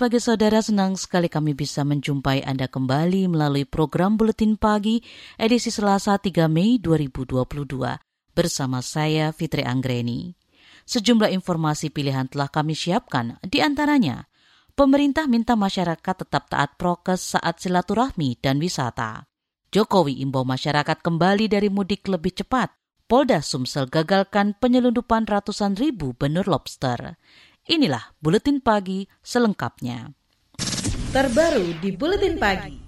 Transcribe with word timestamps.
Pagi 0.00 0.16
saudara, 0.16 0.64
senang 0.64 0.96
sekali 0.96 1.28
kami 1.28 1.52
bisa 1.52 1.84
menjumpai 1.84 2.40
Anda 2.48 2.72
kembali 2.72 3.28
melalui 3.28 3.68
program 3.68 4.16
Buletin 4.16 4.56
Pagi 4.56 5.04
edisi 5.36 5.68
Selasa 5.68 6.16
3 6.16 6.48
Mei 6.48 6.80
2022 6.80 7.44
bersama 8.32 8.80
saya 8.80 9.28
Fitri 9.36 9.60
Anggreni. 9.60 10.32
Sejumlah 10.88 11.28
informasi 11.36 11.92
pilihan 11.92 12.32
telah 12.32 12.48
kami 12.48 12.72
siapkan, 12.72 13.36
di 13.44 13.60
antaranya 13.60 14.24
pemerintah 14.72 15.28
minta 15.28 15.52
masyarakat 15.52 16.24
tetap 16.24 16.48
taat 16.48 16.80
prokes 16.80 17.36
saat 17.36 17.60
silaturahmi 17.60 18.40
dan 18.40 18.56
wisata. 18.56 19.28
Jokowi 19.68 20.24
imbau 20.24 20.48
masyarakat 20.48 21.04
kembali 21.04 21.52
dari 21.52 21.68
mudik 21.68 22.08
lebih 22.08 22.40
cepat. 22.40 22.72
Polda 23.04 23.42
Sumsel 23.44 23.90
gagalkan 23.90 24.54
penyelundupan 24.56 25.26
ratusan 25.26 25.76
ribu 25.76 26.16
benur 26.16 26.46
lobster. 26.46 27.18
Inilah 27.70 28.18
buletin 28.18 28.58
pagi 28.58 29.06
selengkapnya. 29.22 30.10
Terbaru 31.14 31.78
di 31.78 31.94
buletin 31.94 32.34
pagi. 32.34 32.82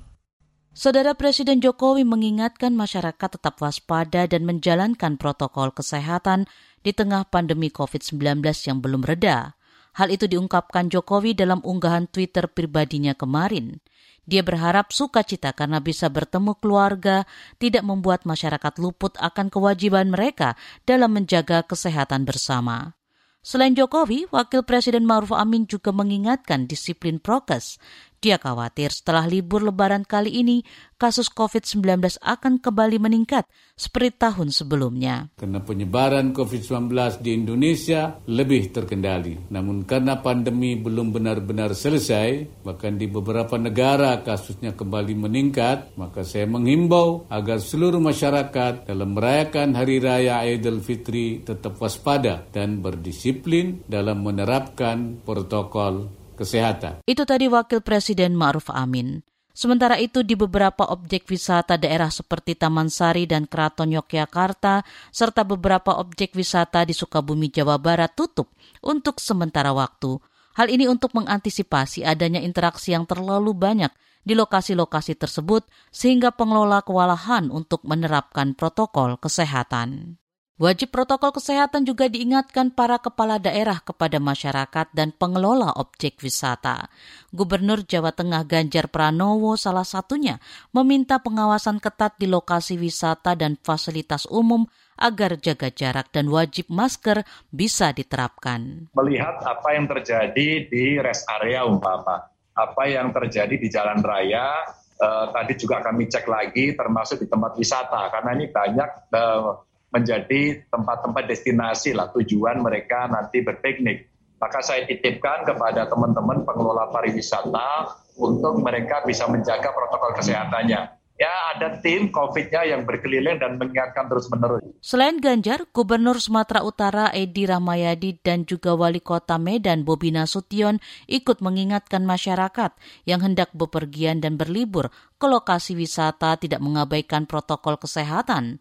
Saudara 0.75 1.15
Presiden 1.15 1.63
Jokowi 1.63 2.03
mengingatkan 2.03 2.75
masyarakat 2.75 3.39
tetap 3.39 3.63
waspada 3.63 4.27
dan 4.27 4.43
menjalankan 4.43 5.23
protokol 5.23 5.71
kesehatan 5.71 6.51
di 6.83 6.91
tengah 6.91 7.31
pandemi 7.31 7.71
COVID-19 7.71 8.43
yang 8.43 8.83
belum 8.83 9.07
reda. 9.07 9.55
Hal 9.95 10.11
itu 10.11 10.27
diungkapkan 10.27 10.91
Jokowi 10.91 11.39
dalam 11.39 11.63
unggahan 11.63 12.11
Twitter 12.11 12.51
pribadinya 12.51 13.15
kemarin. 13.15 13.79
Dia 14.27 14.43
berharap 14.43 14.91
sukacita 14.91 15.55
karena 15.55 15.79
bisa 15.79 16.11
bertemu 16.11 16.59
keluarga 16.59 17.23
tidak 17.63 17.87
membuat 17.87 18.27
masyarakat 18.27 18.75
luput 18.83 19.15
akan 19.23 19.47
kewajiban 19.47 20.11
mereka 20.11 20.59
dalam 20.83 21.15
menjaga 21.15 21.63
kesehatan 21.63 22.27
bersama. 22.27 22.99
Selain 23.43 23.75
Jokowi, 23.75 24.31
Wakil 24.31 24.63
Presiden 24.63 25.03
Ma'ruf 25.03 25.35
Amin 25.35 25.67
juga 25.67 25.91
mengingatkan 25.91 26.71
disiplin 26.71 27.19
prokes. 27.19 27.83
Dia 28.23 28.39
khawatir 28.39 28.95
setelah 28.95 29.27
libur 29.27 29.67
lebaran 29.67 30.07
kali 30.07 30.47
ini, 30.47 30.63
kasus 30.95 31.27
COVID-19 31.27 32.23
akan 32.23 32.63
kembali 32.63 33.03
meningkat 33.03 33.51
seperti 33.75 34.15
tahun 34.15 34.55
sebelumnya. 34.55 35.35
Karena 35.35 35.59
penyebaran 35.59 36.31
COVID-19 36.31 37.19
di 37.19 37.35
Indonesia 37.35 38.23
lebih 38.31 38.71
terkendali. 38.71 39.51
Namun 39.51 39.83
karena 39.83 40.23
pandemi 40.23 40.79
belum 40.79 41.11
benar-benar 41.11 41.75
selesai, 41.75 42.63
bahkan 42.63 42.95
di 42.95 43.11
beberapa 43.11 43.59
negara 43.59 44.23
kasusnya 44.23 44.79
kembali 44.79 45.19
meningkat, 45.19 45.99
maka 45.99 46.23
saya 46.23 46.47
menghimbau 46.47 47.27
agar 47.27 47.59
seluruh 47.59 47.99
masyarakat 47.99 48.87
dalam 48.87 49.19
merayakan 49.19 49.75
Hari 49.75 49.99
Raya 49.99 50.47
Idul 50.47 50.79
Fitri 50.79 51.43
tetap 51.43 51.75
waspada 51.83 52.47
dan 52.55 52.79
berdisiplin 52.79 53.83
dalam 53.91 54.23
menerapkan 54.23 55.19
protokol 55.27 56.22
kesehatan. 56.35 57.05
Itu 57.05 57.23
tadi 57.29 57.47
Wakil 57.47 57.85
Presiden 57.85 58.35
Ma'ruf 58.35 58.73
Amin. 58.73 59.23
Sementara 59.53 60.01
itu 60.01 60.25
di 60.25 60.33
beberapa 60.33 60.89
objek 60.89 61.29
wisata 61.29 61.77
daerah 61.77 62.09
seperti 62.09 62.57
Taman 62.57 62.89
Sari 62.89 63.29
dan 63.29 63.45
Keraton 63.45 63.93
Yogyakarta 63.93 64.81
serta 65.13 65.45
beberapa 65.45 66.01
objek 66.01 66.33
wisata 66.33 66.89
di 66.89 66.97
Sukabumi 66.97 67.53
Jawa 67.53 67.77
Barat 67.77 68.17
tutup 68.17 68.49
untuk 68.81 69.21
sementara 69.21 69.77
waktu. 69.77 70.17
Hal 70.57 70.73
ini 70.73 70.89
untuk 70.89 71.13
mengantisipasi 71.13 72.05
adanya 72.05 72.41
interaksi 72.41 72.97
yang 72.97 73.05
terlalu 73.05 73.53
banyak 73.53 73.93
di 74.25 74.33
lokasi-lokasi 74.33 75.21
tersebut 75.21 75.69
sehingga 75.93 76.33
pengelola 76.33 76.81
kewalahan 76.81 77.53
untuk 77.53 77.85
menerapkan 77.85 78.57
protokol 78.57 79.21
kesehatan. 79.21 80.22
Wajib 80.63 80.95
protokol 80.95 81.35
kesehatan 81.35 81.83
juga 81.83 82.07
diingatkan 82.07 82.71
para 82.71 83.03
kepala 83.03 83.43
daerah 83.43 83.83
kepada 83.83 84.23
masyarakat 84.23 84.95
dan 84.95 85.11
pengelola 85.11 85.75
objek 85.75 86.23
wisata. 86.23 86.87
Gubernur 87.35 87.83
Jawa 87.83 88.15
Tengah 88.15 88.47
Ganjar 88.47 88.87
Pranowo 88.87 89.59
salah 89.59 89.83
satunya 89.83 90.39
meminta 90.71 91.19
pengawasan 91.19 91.83
ketat 91.83 92.15
di 92.15 92.31
lokasi 92.31 92.79
wisata 92.79 93.35
dan 93.35 93.59
fasilitas 93.59 94.23
umum 94.31 94.71
agar 94.95 95.35
jaga 95.43 95.67
jarak 95.67 96.15
dan 96.15 96.31
wajib 96.31 96.71
masker 96.71 97.27
bisa 97.51 97.91
diterapkan. 97.91 98.87
Melihat 98.95 99.43
apa 99.43 99.75
yang 99.75 99.91
terjadi 99.91 100.71
di 100.71 100.95
rest 101.03 101.27
area 101.27 101.67
umpama, 101.67 102.23
apa 102.55 102.83
yang 102.87 103.11
terjadi 103.11 103.59
di 103.59 103.67
jalan 103.67 103.99
raya, 103.99 104.63
eh, 104.95 105.27
tadi 105.27 105.59
juga 105.59 105.83
kami 105.83 106.07
cek 106.07 106.23
lagi 106.31 106.79
termasuk 106.79 107.19
di 107.19 107.27
tempat 107.27 107.59
wisata 107.59 108.15
karena 108.15 108.31
ini 108.39 108.47
banyak 108.47 108.91
eh, 109.11 109.72
menjadi 109.93 110.65
tempat-tempat 110.73 111.29
destinasi 111.29 111.93
lah 111.93 112.09
tujuan 112.17 112.65
mereka 112.65 113.07
nanti 113.13 113.45
berpiknik. 113.45 114.09
Maka 114.41 114.59
saya 114.59 114.83
titipkan 114.89 115.47
kepada 115.47 115.87
teman-teman 115.87 116.43
pengelola 116.43 116.91
pariwisata 116.91 117.95
untuk 118.19 118.59
mereka 118.59 119.07
bisa 119.07 119.31
menjaga 119.31 119.71
protokol 119.71 120.19
kesehatannya. 120.19 120.99
Ya 121.21 121.55
ada 121.55 121.79
tim 121.79 122.11
COVID-nya 122.11 122.67
yang 122.75 122.83
berkeliling 122.83 123.39
dan 123.39 123.55
mengingatkan 123.55 124.11
terus-menerus. 124.11 124.65
Selain 124.83 125.23
Ganjar, 125.23 125.71
Gubernur 125.71 126.19
Sumatera 126.19 126.67
Utara 126.67 127.15
Edi 127.15 127.47
Ramayadi 127.47 128.19
dan 128.19 128.43
juga 128.43 128.75
Wali 128.75 128.99
Kota 128.99 129.39
Medan 129.39 129.87
Bobi 129.87 130.11
Nasution 130.11 130.83
ikut 131.07 131.39
mengingatkan 131.39 132.03
masyarakat 132.03 132.75
yang 133.07 133.23
hendak 133.23 133.55
bepergian 133.55 134.19
dan 134.19 134.35
berlibur 134.35 134.91
ke 135.21 135.27
lokasi 135.31 135.79
wisata 135.79 136.35
tidak 136.43 136.59
mengabaikan 136.59 137.31
protokol 137.31 137.79
kesehatan. 137.79 138.59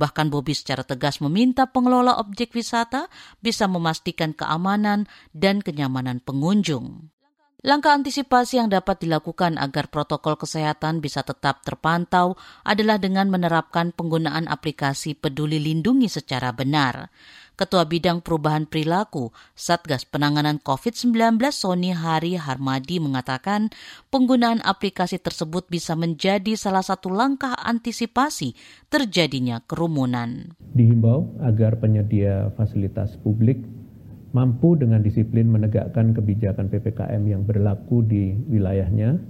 Bahkan 0.00 0.32
Bobi 0.32 0.56
secara 0.56 0.80
tegas 0.80 1.20
meminta 1.20 1.68
pengelola 1.68 2.16
objek 2.16 2.56
wisata 2.56 3.12
bisa 3.44 3.68
memastikan 3.68 4.32
keamanan 4.32 5.04
dan 5.36 5.60
kenyamanan 5.60 6.24
pengunjung. 6.24 7.12
Langkah 7.60 7.92
antisipasi 7.92 8.56
yang 8.56 8.72
dapat 8.72 9.04
dilakukan 9.04 9.60
agar 9.60 9.92
protokol 9.92 10.40
kesehatan 10.40 11.04
bisa 11.04 11.20
tetap 11.20 11.60
terpantau 11.60 12.40
adalah 12.64 12.96
dengan 12.96 13.28
menerapkan 13.28 13.92
penggunaan 13.92 14.48
aplikasi 14.48 15.12
Peduli 15.12 15.60
Lindungi 15.60 16.08
secara 16.08 16.56
benar. 16.56 17.12
Ketua 17.60 17.84
Bidang 17.84 18.24
Perubahan 18.24 18.64
Perilaku 18.64 19.36
Satgas 19.52 20.08
Penanganan 20.08 20.64
COVID-19 20.64 21.36
Sony 21.52 21.92
Hari 21.92 22.40
Harmadi 22.40 23.04
mengatakan 23.04 23.68
penggunaan 24.08 24.64
aplikasi 24.64 25.20
tersebut 25.20 25.68
bisa 25.68 25.92
menjadi 25.92 26.56
salah 26.56 26.80
satu 26.80 27.12
langkah 27.12 27.52
antisipasi 27.60 28.56
terjadinya 28.88 29.60
kerumunan. 29.68 30.56
Dihimbau 30.72 31.36
agar 31.44 31.76
penyedia 31.76 32.48
fasilitas 32.56 33.20
publik 33.20 33.60
mampu 34.32 34.80
dengan 34.80 35.04
disiplin 35.04 35.44
menegakkan 35.52 36.16
kebijakan 36.16 36.72
PPKM 36.72 37.28
yang 37.28 37.44
berlaku 37.44 38.00
di 38.00 38.40
wilayahnya 38.48 39.20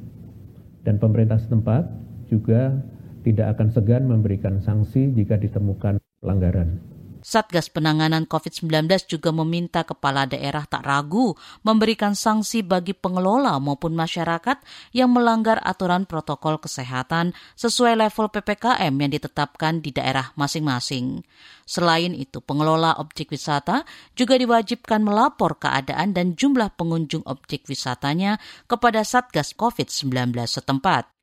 dan 0.87 1.02
pemerintah 1.02 1.43
setempat 1.43 1.82
juga 2.31 2.78
tidak 3.26 3.58
akan 3.58 3.75
segan 3.75 4.06
memberikan 4.06 4.62
sanksi 4.62 5.10
jika 5.19 5.34
ditemukan 5.34 5.99
pelanggaran. 6.22 6.89
Satgas 7.20 7.69
Penanganan 7.69 8.25
COVID-19 8.25 8.88
juga 9.05 9.31
meminta 9.31 9.84
kepala 9.84 10.25
daerah 10.25 10.64
tak 10.64 10.88
ragu 10.88 11.37
memberikan 11.61 12.17
sanksi 12.17 12.64
bagi 12.64 12.96
pengelola 12.96 13.61
maupun 13.61 13.93
masyarakat 13.93 14.61
yang 14.96 15.12
melanggar 15.12 15.61
aturan 15.61 16.08
protokol 16.08 16.56
kesehatan 16.56 17.37
sesuai 17.55 18.00
level 18.00 18.32
PPKM 18.32 18.93
yang 18.96 19.11
ditetapkan 19.12 19.84
di 19.84 19.93
daerah 19.93 20.32
masing-masing. 20.34 21.20
Selain 21.69 22.17
itu, 22.17 22.43
pengelola 22.43 22.96
objek 22.99 23.31
wisata 23.31 23.87
juga 24.19 24.34
diwajibkan 24.40 25.05
melapor 25.05 25.61
keadaan 25.61 26.16
dan 26.16 26.34
jumlah 26.34 26.75
pengunjung 26.75 27.23
objek 27.28 27.69
wisatanya 27.69 28.40
kepada 28.66 29.05
Satgas 29.06 29.55
COVID-19 29.55 30.34
setempat. 30.49 31.19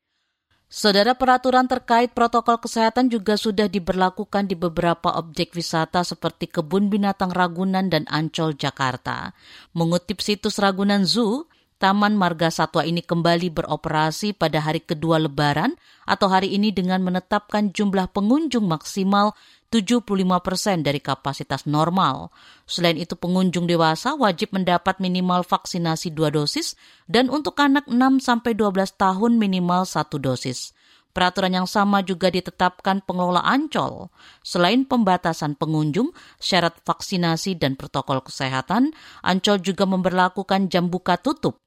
Saudara 0.68 1.16
peraturan 1.16 1.64
terkait 1.64 2.12
protokol 2.12 2.60
kesehatan 2.60 3.08
juga 3.08 3.40
sudah 3.40 3.72
diberlakukan 3.72 4.52
di 4.52 4.56
beberapa 4.60 5.16
objek 5.16 5.56
wisata 5.56 6.04
seperti 6.04 6.52
Kebun 6.52 6.92
Binatang 6.92 7.32
Ragunan 7.32 7.88
dan 7.88 8.04
Ancol, 8.12 8.52
Jakarta. 8.52 9.32
Mengutip 9.72 10.20
situs 10.20 10.60
Ragunan 10.60 11.08
Zoo, 11.08 11.48
Taman 11.80 12.20
Marga 12.20 12.52
Satwa 12.52 12.84
ini 12.84 13.00
kembali 13.00 13.48
beroperasi 13.54 14.36
pada 14.36 14.60
hari 14.60 14.84
kedua 14.84 15.24
Lebaran 15.24 15.80
atau 16.04 16.28
hari 16.28 16.52
ini 16.52 16.76
dengan 16.76 17.00
menetapkan 17.00 17.72
jumlah 17.72 18.12
pengunjung 18.12 18.68
maksimal 18.68 19.40
75 19.68 20.04
persen 20.40 20.80
dari 20.80 21.04
kapasitas 21.04 21.68
normal. 21.68 22.32
Selain 22.64 22.96
itu 22.96 23.20
pengunjung 23.20 23.68
dewasa 23.68 24.16
wajib 24.16 24.56
mendapat 24.56 25.04
minimal 25.04 25.44
vaksinasi 25.44 26.16
dua 26.16 26.32
dosis 26.32 26.80
dan 27.12 27.28
untuk 27.28 27.60
anak 27.60 27.84
6 27.92 28.24
sampai 28.24 28.56
12 28.56 28.96
tahun 28.96 29.36
minimal 29.36 29.84
satu 29.84 30.18
dosis. 30.18 30.72
Peraturan 31.12 31.64
yang 31.64 31.68
sama 31.68 32.06
juga 32.06 32.30
ditetapkan 32.30 33.02
pengelola 33.04 33.42
Ancol. 33.42 34.14
Selain 34.46 34.86
pembatasan 34.86 35.58
pengunjung, 35.58 36.14
syarat 36.38 36.78
vaksinasi 36.86 37.58
dan 37.58 37.74
protokol 37.74 38.22
kesehatan, 38.22 38.94
Ancol 39.26 39.60
juga 39.60 39.90
memperlakukan 39.90 40.70
jam 40.70 40.88
buka 40.94 41.18
tutup 41.18 41.58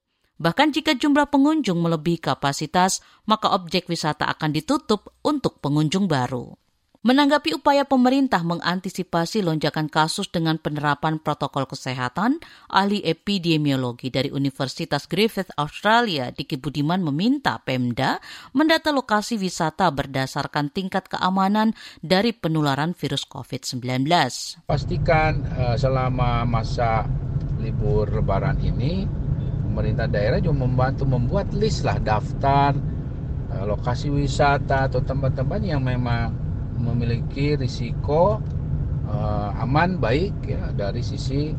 Bahkan 0.41 0.73
jika 0.73 0.97
jumlah 0.97 1.29
pengunjung 1.29 1.85
melebihi 1.85 2.32
kapasitas, 2.32 3.05
maka 3.29 3.52
objek 3.52 3.93
wisata 3.93 4.25
akan 4.25 4.56
ditutup 4.56 5.12
untuk 5.20 5.61
pengunjung 5.61 6.08
baru. 6.08 6.56
Menanggapi 7.00 7.56
upaya 7.56 7.88
pemerintah 7.88 8.44
mengantisipasi 8.44 9.41
lonjakan 9.41 9.88
kasus 9.88 10.29
dengan 10.29 10.61
penerapan 10.61 11.17
protokol 11.17 11.64
kesehatan, 11.64 12.44
ahli 12.69 13.00
epidemiologi 13.00 14.12
dari 14.12 14.29
Universitas 14.29 15.08
Griffith 15.08 15.49
Australia 15.56 16.29
Diki 16.29 16.61
Budiman 16.61 17.00
meminta 17.00 17.56
Pemda 17.64 18.20
mendata 18.52 18.93
lokasi 18.93 19.41
wisata 19.41 19.88
berdasarkan 19.88 20.69
tingkat 20.69 21.08
keamanan 21.08 21.73
dari 22.05 22.37
penularan 22.37 22.93
virus 22.93 23.25
COVID-19. 23.25 24.05
Pastikan 24.69 25.41
uh, 25.56 25.81
selama 25.81 26.44
masa 26.44 27.08
libur 27.64 28.12
lebaran 28.12 28.61
ini 28.61 29.08
pemerintah 29.73 30.05
daerah 30.05 30.37
juga 30.37 30.69
membantu 30.69 31.08
membuat 31.08 31.49
list 31.56 31.81
lah 31.81 31.97
daftar 31.97 32.76
uh, 33.56 33.64
lokasi 33.64 34.12
wisata 34.12 34.93
atau 34.93 35.00
tempat-tempat 35.00 35.64
yang 35.64 35.81
memang 35.81 36.50
memiliki 36.81 37.55
risiko 37.61 38.41
uh, 39.06 39.50
aman 39.61 40.00
baik 40.00 40.32
ya 40.49 40.73
dari 40.73 41.05
sisi 41.05 41.53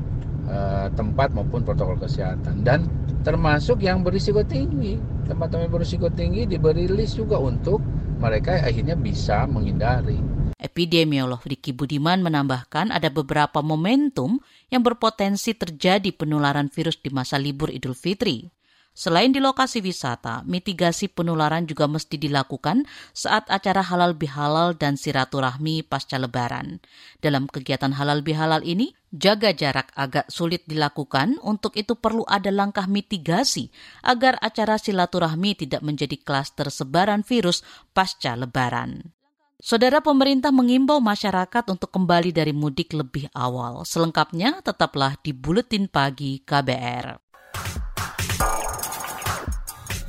uh, 0.50 0.90
tempat 0.98 1.32
maupun 1.38 1.62
protokol 1.62 2.02
kesehatan 2.02 2.66
dan 2.66 2.90
termasuk 3.22 3.86
yang 3.86 4.02
berisiko 4.02 4.42
tinggi 4.42 4.98
tempat-tempat 5.30 5.70
berisiko 5.70 6.10
tinggi 6.12 6.50
diberi 6.50 6.90
list 6.90 7.16
juga 7.22 7.40
untuk 7.40 7.80
mereka 8.22 8.62
akhirnya 8.62 8.94
bisa 8.94 9.48
menghindari. 9.48 10.20
Epidemiolog 10.62 11.42
Diki 11.42 11.74
Budiman 11.74 12.22
menambahkan 12.22 12.94
ada 12.94 13.10
beberapa 13.10 13.66
momentum 13.66 14.38
yang 14.70 14.86
berpotensi 14.86 15.58
terjadi 15.58 16.14
penularan 16.14 16.70
virus 16.70 17.02
di 17.02 17.10
masa 17.10 17.42
libur 17.42 17.74
Idul 17.74 17.98
Fitri. 17.98 18.61
Selain 18.92 19.32
di 19.32 19.40
lokasi 19.40 19.80
wisata, 19.80 20.44
mitigasi 20.44 21.08
penularan 21.08 21.64
juga 21.64 21.88
mesti 21.88 22.20
dilakukan 22.20 22.84
saat 23.16 23.48
acara 23.48 23.80
halal 23.80 24.12
bihalal 24.12 24.76
dan 24.76 25.00
silaturahmi 25.00 25.88
pasca 25.88 26.20
lebaran. 26.20 26.84
Dalam 27.24 27.48
kegiatan 27.48 27.96
halal 27.96 28.20
bihalal 28.20 28.60
ini, 28.68 28.92
jaga 29.16 29.56
jarak 29.56 29.96
agak 29.96 30.28
sulit 30.28 30.68
dilakukan, 30.68 31.40
untuk 31.40 31.80
itu 31.80 31.96
perlu 31.96 32.28
ada 32.28 32.52
langkah 32.52 32.84
mitigasi 32.84 33.72
agar 34.04 34.36
acara 34.44 34.76
silaturahmi 34.76 35.56
tidak 35.56 35.80
menjadi 35.88 36.20
klaster 36.20 36.68
sebaran 36.68 37.24
virus 37.24 37.64
pasca 37.96 38.36
lebaran. 38.36 39.16
Saudara 39.64 40.04
pemerintah 40.04 40.52
mengimbau 40.52 41.00
masyarakat 41.00 41.64
untuk 41.72 41.96
kembali 41.96 42.36
dari 42.36 42.52
mudik 42.52 42.92
lebih 42.92 43.32
awal. 43.32 43.88
Selengkapnya 43.88 44.60
tetaplah 44.60 45.16
di 45.24 45.32
Buletin 45.32 45.88
Pagi 45.88 46.44
KBR. 46.44 47.31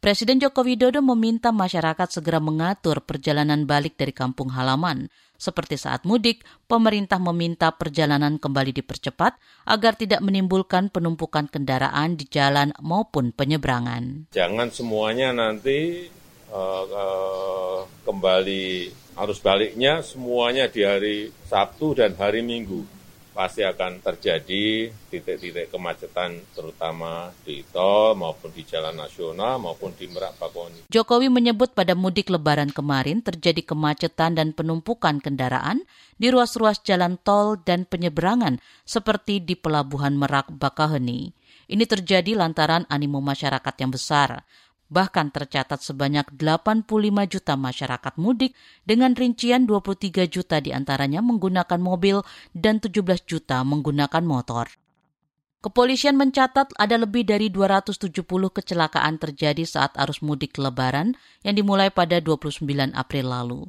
Presiden 0.00 0.40
Joko 0.40 0.64
Widodo 0.64 1.04
meminta 1.04 1.52
masyarakat 1.52 2.08
segera 2.08 2.40
mengatur 2.40 3.04
perjalanan 3.04 3.68
balik 3.68 4.00
dari 4.00 4.16
kampung 4.16 4.48
halaman. 4.48 5.12
Seperti 5.36 5.76
saat 5.76 6.08
mudik, 6.08 6.40
pemerintah 6.64 7.20
meminta 7.20 7.68
perjalanan 7.68 8.40
kembali 8.40 8.80
dipercepat 8.80 9.36
agar 9.68 10.00
tidak 10.00 10.24
menimbulkan 10.24 10.88
penumpukan 10.88 11.52
kendaraan 11.52 12.16
di 12.16 12.24
jalan 12.32 12.72
maupun 12.80 13.36
penyeberangan. 13.36 14.32
Jangan 14.32 14.72
semuanya 14.72 15.36
nanti 15.36 16.08
uh, 16.48 16.84
uh, 16.88 17.78
kembali 18.08 18.64
arus 19.20 19.36
baliknya 19.44 20.00
semuanya 20.00 20.72
di 20.72 20.80
hari 20.80 21.28
Sabtu 21.44 21.92
dan 21.92 22.16
hari 22.16 22.40
Minggu 22.40 22.99
pasti 23.30 23.62
akan 23.62 24.02
terjadi 24.02 24.90
titik-titik 25.08 25.70
kemacetan 25.70 26.42
terutama 26.52 27.30
di 27.46 27.62
tol 27.70 28.18
maupun 28.18 28.50
di 28.50 28.66
jalan 28.66 28.98
nasional 28.98 29.62
maupun 29.62 29.94
di 29.94 30.10
Merak 30.10 30.36
Bakoni. 30.36 30.90
Jokowi 30.90 31.30
menyebut 31.30 31.72
pada 31.72 31.94
mudik 31.94 32.28
lebaran 32.28 32.74
kemarin 32.74 33.22
terjadi 33.22 33.62
kemacetan 33.62 34.34
dan 34.34 34.50
penumpukan 34.50 35.22
kendaraan 35.22 35.86
di 36.18 36.28
ruas-ruas 36.28 36.82
jalan 36.82 37.16
tol 37.22 37.56
dan 37.62 37.86
penyeberangan 37.86 38.58
seperti 38.82 39.40
di 39.40 39.54
Pelabuhan 39.54 40.18
Merak 40.18 40.50
Bakaheni. 40.50 41.32
Ini 41.70 41.86
terjadi 41.86 42.34
lantaran 42.34 42.82
animo 42.90 43.22
masyarakat 43.22 43.74
yang 43.78 43.94
besar. 43.94 44.42
Bahkan 44.90 45.30
tercatat 45.30 45.78
sebanyak 45.78 46.26
85 46.34 46.90
juta 47.30 47.54
masyarakat 47.54 48.14
mudik 48.18 48.58
dengan 48.82 49.14
rincian 49.14 49.62
23 49.62 50.26
juta 50.26 50.58
di 50.58 50.74
antaranya 50.74 51.22
menggunakan 51.22 51.78
mobil 51.78 52.26
dan 52.50 52.82
17 52.82 53.22
juta 53.22 53.62
menggunakan 53.62 54.26
motor. 54.26 54.66
Kepolisian 55.60 56.16
mencatat 56.16 56.72
ada 56.74 56.96
lebih 56.96 57.22
dari 57.28 57.52
270 57.52 58.10
kecelakaan 58.26 59.20
terjadi 59.20 59.62
saat 59.68 59.92
arus 59.94 60.24
mudik 60.24 60.56
lebaran 60.56 61.14
yang 61.44 61.54
dimulai 61.54 61.92
pada 61.92 62.16
29 62.16 62.64
April 62.96 63.26
lalu. 63.28 63.62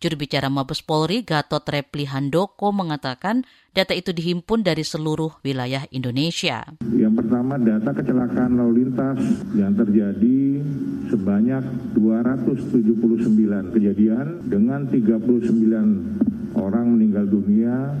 Juru 0.00 0.16
bicara 0.16 0.48
Mabes 0.48 0.80
Polri 0.80 1.20
Gatot 1.20 1.60
Repli 1.68 2.08
Handoko 2.08 2.72
mengatakan 2.72 3.44
data 3.76 3.92
itu 3.92 4.16
dihimpun 4.16 4.64
dari 4.64 4.80
seluruh 4.80 5.40
wilayah 5.44 5.84
Indonesia. 5.92 6.64
Yang 6.88 7.09
pertama 7.30 7.62
data 7.62 7.94
kecelakaan 7.94 8.58
lalu 8.58 8.82
lintas 8.82 9.22
yang 9.54 9.70
terjadi 9.78 10.66
sebanyak 11.14 11.62
279 11.94 13.70
kejadian 13.70 14.42
dengan 14.50 14.82
39 14.90 16.58
orang 16.58 16.86
meninggal 16.90 17.30
dunia, 17.30 17.94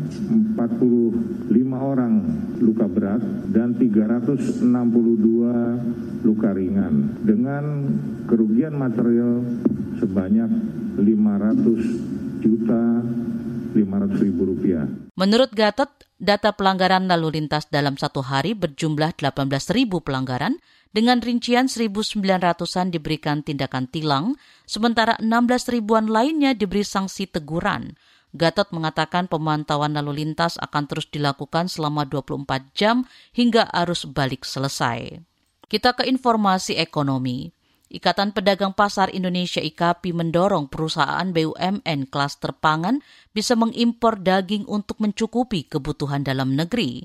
45 0.58 1.46
orang 1.78 2.26
luka 2.58 2.90
berat, 2.90 3.22
dan 3.54 3.78
362 3.78 4.66
luka 6.26 6.50
ringan. 6.50 7.14
Dengan 7.22 7.86
kerugian 8.26 8.74
material 8.74 9.46
sebanyak 10.02 10.50
500 10.98 12.42
juta 12.42 12.82
500 12.98 13.39
Menurut 15.16 15.50
Gatot, 15.54 15.90
data 16.20 16.52
pelanggaran 16.52 17.06
lalu 17.06 17.40
lintas 17.40 17.70
dalam 17.70 17.96
satu 17.96 18.20
hari 18.20 18.52
berjumlah 18.58 19.16
18 19.16 19.46
ribu 19.72 20.02
pelanggaran 20.04 20.58
dengan 20.90 21.22
rincian 21.22 21.70
1.900-an 21.70 22.90
diberikan 22.90 23.46
tindakan 23.46 23.86
tilang, 23.86 24.34
sementara 24.66 25.14
16 25.22 25.70
ribuan 25.70 26.10
lainnya 26.10 26.50
diberi 26.52 26.82
sanksi 26.82 27.30
teguran. 27.30 27.94
Gatot 28.30 28.70
mengatakan 28.70 29.26
pemantauan 29.26 29.94
lalu 29.94 30.22
lintas 30.22 30.54
akan 30.62 30.86
terus 30.86 31.10
dilakukan 31.10 31.66
selama 31.66 32.06
24 32.06 32.70
jam 32.74 33.02
hingga 33.34 33.66
arus 33.82 34.06
balik 34.06 34.46
selesai. 34.46 35.18
Kita 35.66 35.94
ke 35.94 36.06
informasi 36.06 36.78
ekonomi. 36.78 37.50
Ikatan 37.90 38.30
Pedagang 38.30 38.70
Pasar 38.70 39.10
Indonesia 39.10 39.58
IKAPI 39.58 40.14
mendorong 40.14 40.70
perusahaan 40.70 41.26
BUMN 41.26 42.06
klaster 42.06 42.54
pangan 42.54 43.02
bisa 43.34 43.58
mengimpor 43.58 44.22
daging 44.22 44.62
untuk 44.70 45.02
mencukupi 45.02 45.66
kebutuhan 45.66 46.22
dalam 46.22 46.54
negeri. 46.54 47.02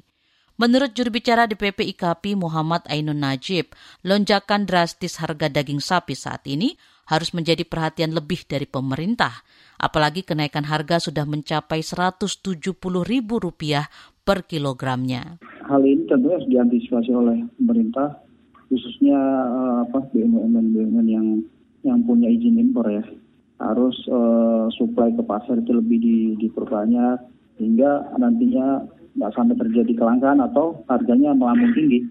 Menurut 0.61 0.93
juru 0.93 1.09
bicara 1.09 1.49
DPP 1.49 1.89
IKAPI 1.97 2.37
Muhammad 2.37 2.85
Ainun 2.85 3.17
Najib, 3.17 3.73
lonjakan 4.05 4.69
drastis 4.69 5.17
harga 5.17 5.49
daging 5.49 5.81
sapi 5.81 6.13
saat 6.13 6.45
ini 6.45 6.77
harus 7.09 7.33
menjadi 7.33 7.65
perhatian 7.65 8.13
lebih 8.13 8.45
dari 8.45 8.69
pemerintah. 8.69 9.41
Apalagi 9.81 10.21
kenaikan 10.21 10.69
harga 10.69 11.01
sudah 11.01 11.25
mencapai 11.25 11.81
Rp170.000 11.81 13.25
per 14.21 14.45
kilogramnya. 14.45 15.41
Hal 15.65 15.81
ini 15.81 16.05
tentu 16.05 16.29
harus 16.29 16.45
diantisipasi 16.45 17.09
oleh 17.09 17.41
pemerintah, 17.57 18.21
khususnya 18.69 19.17
uh, 19.45 19.77
apa 19.85 20.09
BUMN-BUMN 20.11 21.07
yang 21.07 21.27
yang 21.85 22.01
punya 22.03 22.29
izin 22.29 22.57
impor 22.59 22.89
ya. 22.89 23.05
Harus 23.61 23.95
uh, 24.11 24.67
supply 24.75 25.15
ke 25.15 25.23
pasar 25.23 25.63
itu 25.63 25.71
lebih 25.71 25.97
di, 26.01 26.17
diperbanyak 26.43 27.23
hingga 27.55 28.19
nantinya 28.19 28.83
nggak 29.15 29.31
sampai 29.31 29.55
terjadi 29.55 29.95
kelangkaan 29.95 30.43
atau 30.43 30.83
harganya 30.91 31.31
melambung 31.31 31.71
tinggi. 31.71 32.03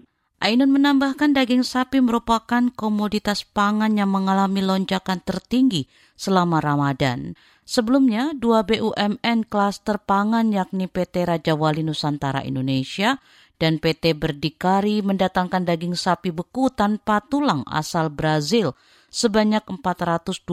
Ainun 0.43 0.73
menambahkan 0.73 1.31
daging 1.31 1.63
sapi 1.63 2.03
merupakan 2.03 2.69
komoditas 2.75 3.47
pangan 3.47 3.95
yang 3.95 4.11
mengalami 4.11 4.61
lonjakan 4.61 5.23
tertinggi 5.23 5.87
selama 6.19 6.59
Ramadan. 6.59 7.39
Sebelumnya, 7.65 8.29
dua 8.37 8.61
BUMN 8.61 9.49
klaster 9.49 9.97
pangan 9.97 10.53
yakni 10.53 10.85
PT 10.85 11.25
Raja 11.25 11.57
Wali 11.57 11.81
Nusantara 11.81 12.45
Indonesia 12.45 13.17
dan 13.61 13.79
PT 13.79 14.17
Berdikari 14.17 14.99
mendatangkan 15.05 15.63
daging 15.63 15.95
sapi 15.95 16.31
beku 16.31 16.71
tanpa 16.71 17.23
tulang 17.25 17.63
asal 17.67 18.11
Brazil 18.11 18.75
sebanyak 19.09 19.63
420 19.67 20.43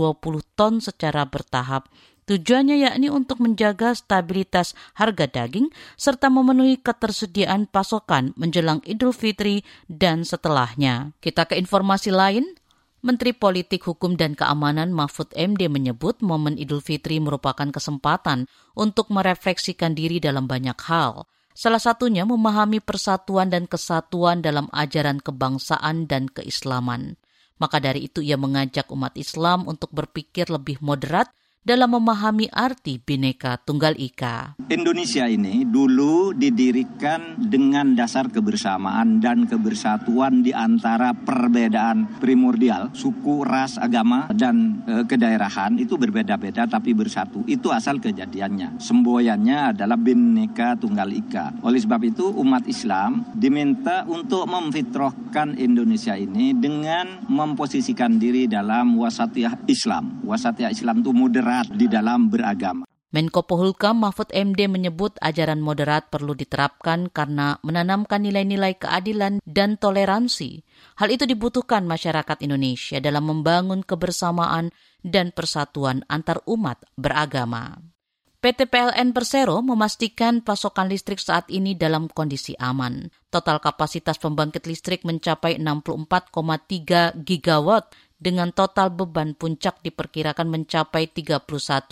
ton 0.55 0.79
secara 0.79 1.27
bertahap 1.27 1.91
Tujuannya 2.23 2.87
yakni 2.87 3.11
untuk 3.11 3.43
menjaga 3.43 3.99
stabilitas 3.99 4.79
harga 4.95 5.27
daging 5.27 5.75
serta 5.99 6.31
memenuhi 6.31 6.79
ketersediaan 6.79 7.67
pasokan 7.67 8.31
menjelang 8.39 8.79
Idul 8.87 9.11
Fitri 9.11 9.67
dan 9.91 10.23
setelahnya. 10.23 11.19
Kita 11.19 11.51
ke 11.51 11.59
informasi 11.59 12.15
lain. 12.15 12.47
Menteri 13.03 13.35
Politik 13.35 13.83
Hukum 13.91 14.15
dan 14.15 14.39
Keamanan 14.39 14.95
Mahfud 14.95 15.35
MD 15.35 15.67
menyebut 15.67 16.23
momen 16.23 16.55
Idul 16.55 16.79
Fitri 16.79 17.19
merupakan 17.19 17.67
kesempatan 17.67 18.47
untuk 18.79 19.11
merefleksikan 19.11 19.99
diri 19.99 20.23
dalam 20.23 20.47
banyak 20.47 20.79
hal. 20.87 21.27
Salah 21.53 21.81
satunya 21.81 22.25
memahami 22.25 22.81
persatuan 22.81 23.53
dan 23.53 23.69
kesatuan 23.69 24.41
dalam 24.41 24.73
ajaran 24.73 25.21
kebangsaan 25.21 26.09
dan 26.09 26.29
keislaman. 26.33 27.21
Maka 27.61 27.79
dari 27.79 28.09
itu 28.09 28.25
ia 28.25 28.41
mengajak 28.41 28.89
umat 28.91 29.15
Islam 29.21 29.69
untuk 29.69 29.93
berpikir 29.93 30.49
lebih 30.49 30.81
moderat 30.81 31.31
dalam 31.63 31.95
memahami 31.95 32.51
arti 32.51 32.99
Bhinneka 32.99 33.63
Tunggal 33.63 33.95
Ika. 33.95 34.59
Indonesia 34.67 35.31
ini 35.31 35.63
dulu 35.63 36.35
didirikan 36.35 37.39
dengan 37.39 37.95
dasar 37.95 38.27
kebersamaan 38.27 39.23
dan 39.23 39.47
kebersatuan 39.47 40.43
di 40.43 40.51
antara 40.51 41.15
perbedaan 41.15 42.19
primordial, 42.19 42.91
suku, 42.91 43.47
ras, 43.47 43.79
agama, 43.79 44.27
dan 44.35 44.83
e, 44.83 45.07
kedaerahan 45.07 45.79
itu 45.79 45.95
berbeda-beda 45.95 46.67
tapi 46.67 46.99
bersatu. 46.99 47.47
Itu 47.47 47.71
asal 47.71 48.03
kejadiannya. 48.03 48.83
Semboyannya 48.83 49.79
adalah 49.79 49.95
Bhinneka 49.95 50.75
Tunggal 50.83 51.15
Ika. 51.15 51.63
Oleh 51.63 51.79
sebab 51.79 52.03
itu 52.03 52.27
umat 52.43 52.67
Islam 52.67 53.23
diminta 53.39 54.03
untuk 54.11 54.51
memfitrahkan 54.51 55.55
Indonesia 55.63 56.19
ini 56.19 56.59
dengan 56.59 57.23
memposisikan 57.31 58.19
diri 58.19 58.51
dalam 58.51 58.99
wasatiyah 58.99 59.63
Islam. 59.71 60.27
Wasatiyah 60.27 60.75
Islam 60.75 61.07
itu 61.07 61.15
moderat 61.15 61.52
moderat 61.53 61.69
di 61.77 61.87
dalam 61.89 62.33
beragama. 62.33 62.89
Menko 63.13 63.45
Polhukam 63.45 64.01
Mahfud 64.01 64.33
MD 64.33 64.73
menyebut 64.73 65.21
ajaran 65.21 65.61
moderat 65.61 66.09
perlu 66.09 66.33
diterapkan 66.33 67.13
karena 67.13 67.61
menanamkan 67.61 68.25
nilai-nilai 68.25 68.81
keadilan 68.81 69.37
dan 69.45 69.77
toleransi. 69.77 70.65
Hal 70.97 71.13
itu 71.13 71.29
dibutuhkan 71.29 71.85
masyarakat 71.85 72.41
Indonesia 72.41 73.05
dalam 73.05 73.29
membangun 73.29 73.85
kebersamaan 73.85 74.73
dan 75.05 75.29
persatuan 75.37 76.09
antar 76.09 76.41
umat 76.49 76.89
beragama. 76.97 77.85
PT 78.41 78.67
PLN 78.73 79.13
Persero 79.13 79.61
memastikan 79.61 80.41
pasokan 80.41 80.89
listrik 80.89 81.21
saat 81.21 81.53
ini 81.53 81.77
dalam 81.77 82.09
kondisi 82.09 82.57
aman. 82.57 83.13
Total 83.29 83.61
kapasitas 83.61 84.17
pembangkit 84.19 84.65
listrik 84.65 85.05
mencapai 85.05 85.61
64,3 85.61 87.23
gigawatt 87.23 87.93
dengan 88.23 88.55
total 88.55 88.95
beban 88.95 89.35
puncak 89.35 89.83
diperkirakan 89.83 90.47
mencapai 90.47 91.11
31 91.11 91.43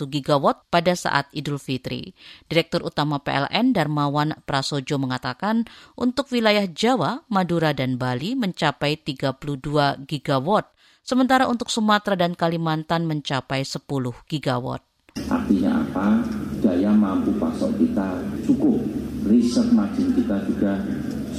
gigawatt 0.07 0.63
pada 0.71 0.95
saat 0.95 1.27
Idul 1.35 1.59
Fitri. 1.59 2.15
Direktur 2.47 2.87
Utama 2.87 3.19
PLN 3.19 3.75
Darmawan 3.75 4.39
Prasojo 4.47 4.95
mengatakan 4.95 5.67
untuk 5.99 6.31
wilayah 6.31 6.63
Jawa, 6.71 7.27
Madura, 7.27 7.75
dan 7.75 7.99
Bali 7.99 8.39
mencapai 8.39 8.95
32 8.95 10.07
gigawatt, 10.07 10.71
sementara 11.03 11.51
untuk 11.51 11.67
Sumatera 11.67 12.15
dan 12.15 12.39
Kalimantan 12.39 13.03
mencapai 13.03 13.67
10 13.67 13.83
gigawatt. 14.31 14.87
Artinya 15.27 15.83
apa? 15.83 16.23
Daya 16.63 16.95
mampu 16.95 17.35
pasok 17.35 17.75
kita 17.75 18.23
cukup. 18.47 18.79
Riset 19.27 19.67
margin 19.75 20.15
kita 20.15 20.39
juga 20.47 20.79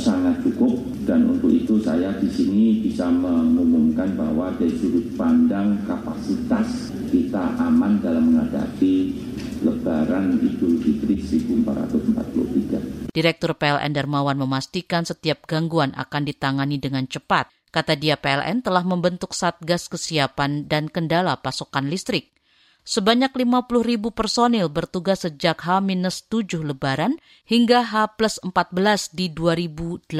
sangat 0.03 0.35
cukup 0.43 0.83
dan 1.07 1.31
untuk 1.31 1.55
itu 1.55 1.79
saya 1.79 2.11
di 2.19 2.27
sini 2.27 2.83
bisa 2.83 3.07
mengumumkan 3.07 4.11
bahwa 4.19 4.51
dari 4.59 4.75
sudut 4.75 5.07
pandang 5.15 5.79
kapasitas 5.87 6.91
kita 7.15 7.55
aman 7.63 8.03
dalam 8.03 8.35
menghadapi 8.35 9.15
Lebaran 9.63 10.43
Idul 10.43 10.83
Fitri 10.83 11.23
1443. 11.23 13.15
Direktur 13.15 13.55
PLN 13.55 13.95
Darmawan 13.95 14.35
memastikan 14.43 15.07
setiap 15.07 15.47
gangguan 15.47 15.95
akan 15.95 16.27
ditangani 16.27 16.83
dengan 16.83 17.07
cepat. 17.07 17.47
Kata 17.71 17.95
dia 17.95 18.19
PLN 18.19 18.67
telah 18.67 18.83
membentuk 18.83 19.33
Satgas 19.33 19.87
Kesiapan 19.87 20.67
dan 20.67 20.91
Kendala 20.91 21.39
Pasokan 21.39 21.89
Listrik. 21.89 22.35
Sebanyak 22.83 23.31
50 23.31 23.87
ribu 23.87 24.11
personil 24.11 24.67
bertugas 24.67 25.23
sejak 25.23 25.63
H-7 25.63 26.67
Lebaran 26.67 27.15
hingga 27.47 27.87
H-14 27.87 29.15
di 29.15 29.31
2.800 29.31 30.11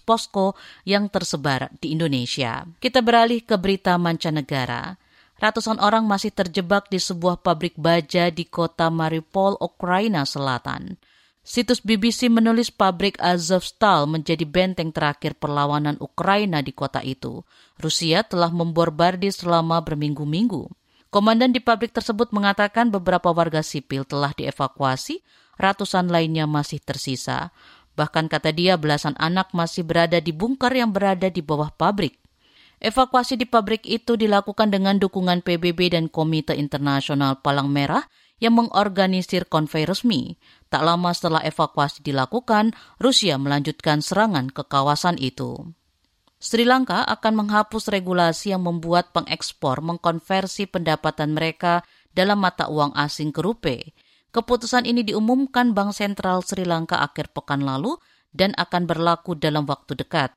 posko 0.00 0.56
yang 0.88 1.12
tersebar 1.12 1.68
di 1.76 1.92
Indonesia. 1.92 2.64
Kita 2.80 3.04
beralih 3.04 3.44
ke 3.44 3.60
berita 3.60 4.00
mancanegara. 4.00 4.96
Ratusan 5.36 5.76
orang 5.76 6.08
masih 6.08 6.32
terjebak 6.32 6.88
di 6.88 6.96
sebuah 6.96 7.44
pabrik 7.44 7.76
baja 7.76 8.32
di 8.32 8.48
kota 8.48 8.88
Mariupol, 8.88 9.60
Ukraina 9.60 10.24
Selatan. 10.24 10.96
Situs 11.44 11.84
BBC 11.84 12.32
menulis 12.32 12.72
pabrik 12.72 13.16
Azovstal 13.20 14.08
menjadi 14.08 14.44
benteng 14.48 14.92
terakhir 14.92 15.36
perlawanan 15.36 16.00
Ukraina 16.00 16.64
di 16.64 16.72
kota 16.72 17.04
itu. 17.04 17.44
Rusia 17.80 18.24
telah 18.24 18.52
membombardir 18.52 19.32
selama 19.32 19.80
berminggu-minggu. 19.84 20.79
Komandan 21.10 21.50
di 21.50 21.58
pabrik 21.58 21.90
tersebut 21.90 22.30
mengatakan 22.30 22.94
beberapa 22.94 23.34
warga 23.34 23.66
sipil 23.66 24.06
telah 24.06 24.30
dievakuasi, 24.30 25.26
ratusan 25.58 26.06
lainnya 26.06 26.46
masih 26.46 26.78
tersisa. 26.78 27.50
Bahkan 27.98 28.30
kata 28.30 28.54
dia 28.54 28.78
belasan 28.78 29.18
anak 29.18 29.50
masih 29.50 29.82
berada 29.82 30.22
di 30.22 30.30
bunker 30.30 30.70
yang 30.70 30.94
berada 30.94 31.26
di 31.26 31.42
bawah 31.42 31.74
pabrik. 31.74 32.14
Evakuasi 32.78 33.34
di 33.34 33.44
pabrik 33.44 33.82
itu 33.90 34.14
dilakukan 34.14 34.70
dengan 34.70 35.02
dukungan 35.02 35.42
PBB 35.42 35.98
dan 35.98 36.06
Komite 36.06 36.54
Internasional 36.54 37.42
Palang 37.42 37.74
Merah 37.74 38.06
yang 38.38 38.54
mengorganisir 38.56 39.50
konvoi 39.50 39.84
resmi. 39.90 40.38
Tak 40.70 40.86
lama 40.86 41.10
setelah 41.10 41.42
evakuasi 41.42 42.06
dilakukan, 42.06 42.70
Rusia 43.02 43.34
melanjutkan 43.36 43.98
serangan 44.00 44.48
ke 44.48 44.62
kawasan 44.62 45.18
itu. 45.18 45.74
Sri 46.40 46.64
Lanka 46.64 47.04
akan 47.04 47.44
menghapus 47.44 47.92
regulasi 47.92 48.56
yang 48.56 48.64
membuat 48.64 49.12
pengekspor 49.12 49.84
mengkonversi 49.84 50.64
pendapatan 50.64 51.36
mereka 51.36 51.84
dalam 52.16 52.40
mata 52.40 52.72
uang 52.72 52.96
asing 52.96 53.28
ke 53.28 53.44
rupiah. 53.44 53.84
Keputusan 54.32 54.88
ini 54.88 55.04
diumumkan 55.04 55.76
Bank 55.76 55.92
Sentral 55.92 56.40
Sri 56.40 56.64
Lanka 56.64 57.04
akhir 57.04 57.36
pekan 57.36 57.60
lalu 57.60 58.00
dan 58.32 58.56
akan 58.56 58.88
berlaku 58.88 59.36
dalam 59.36 59.68
waktu 59.68 60.00
dekat. 60.00 60.32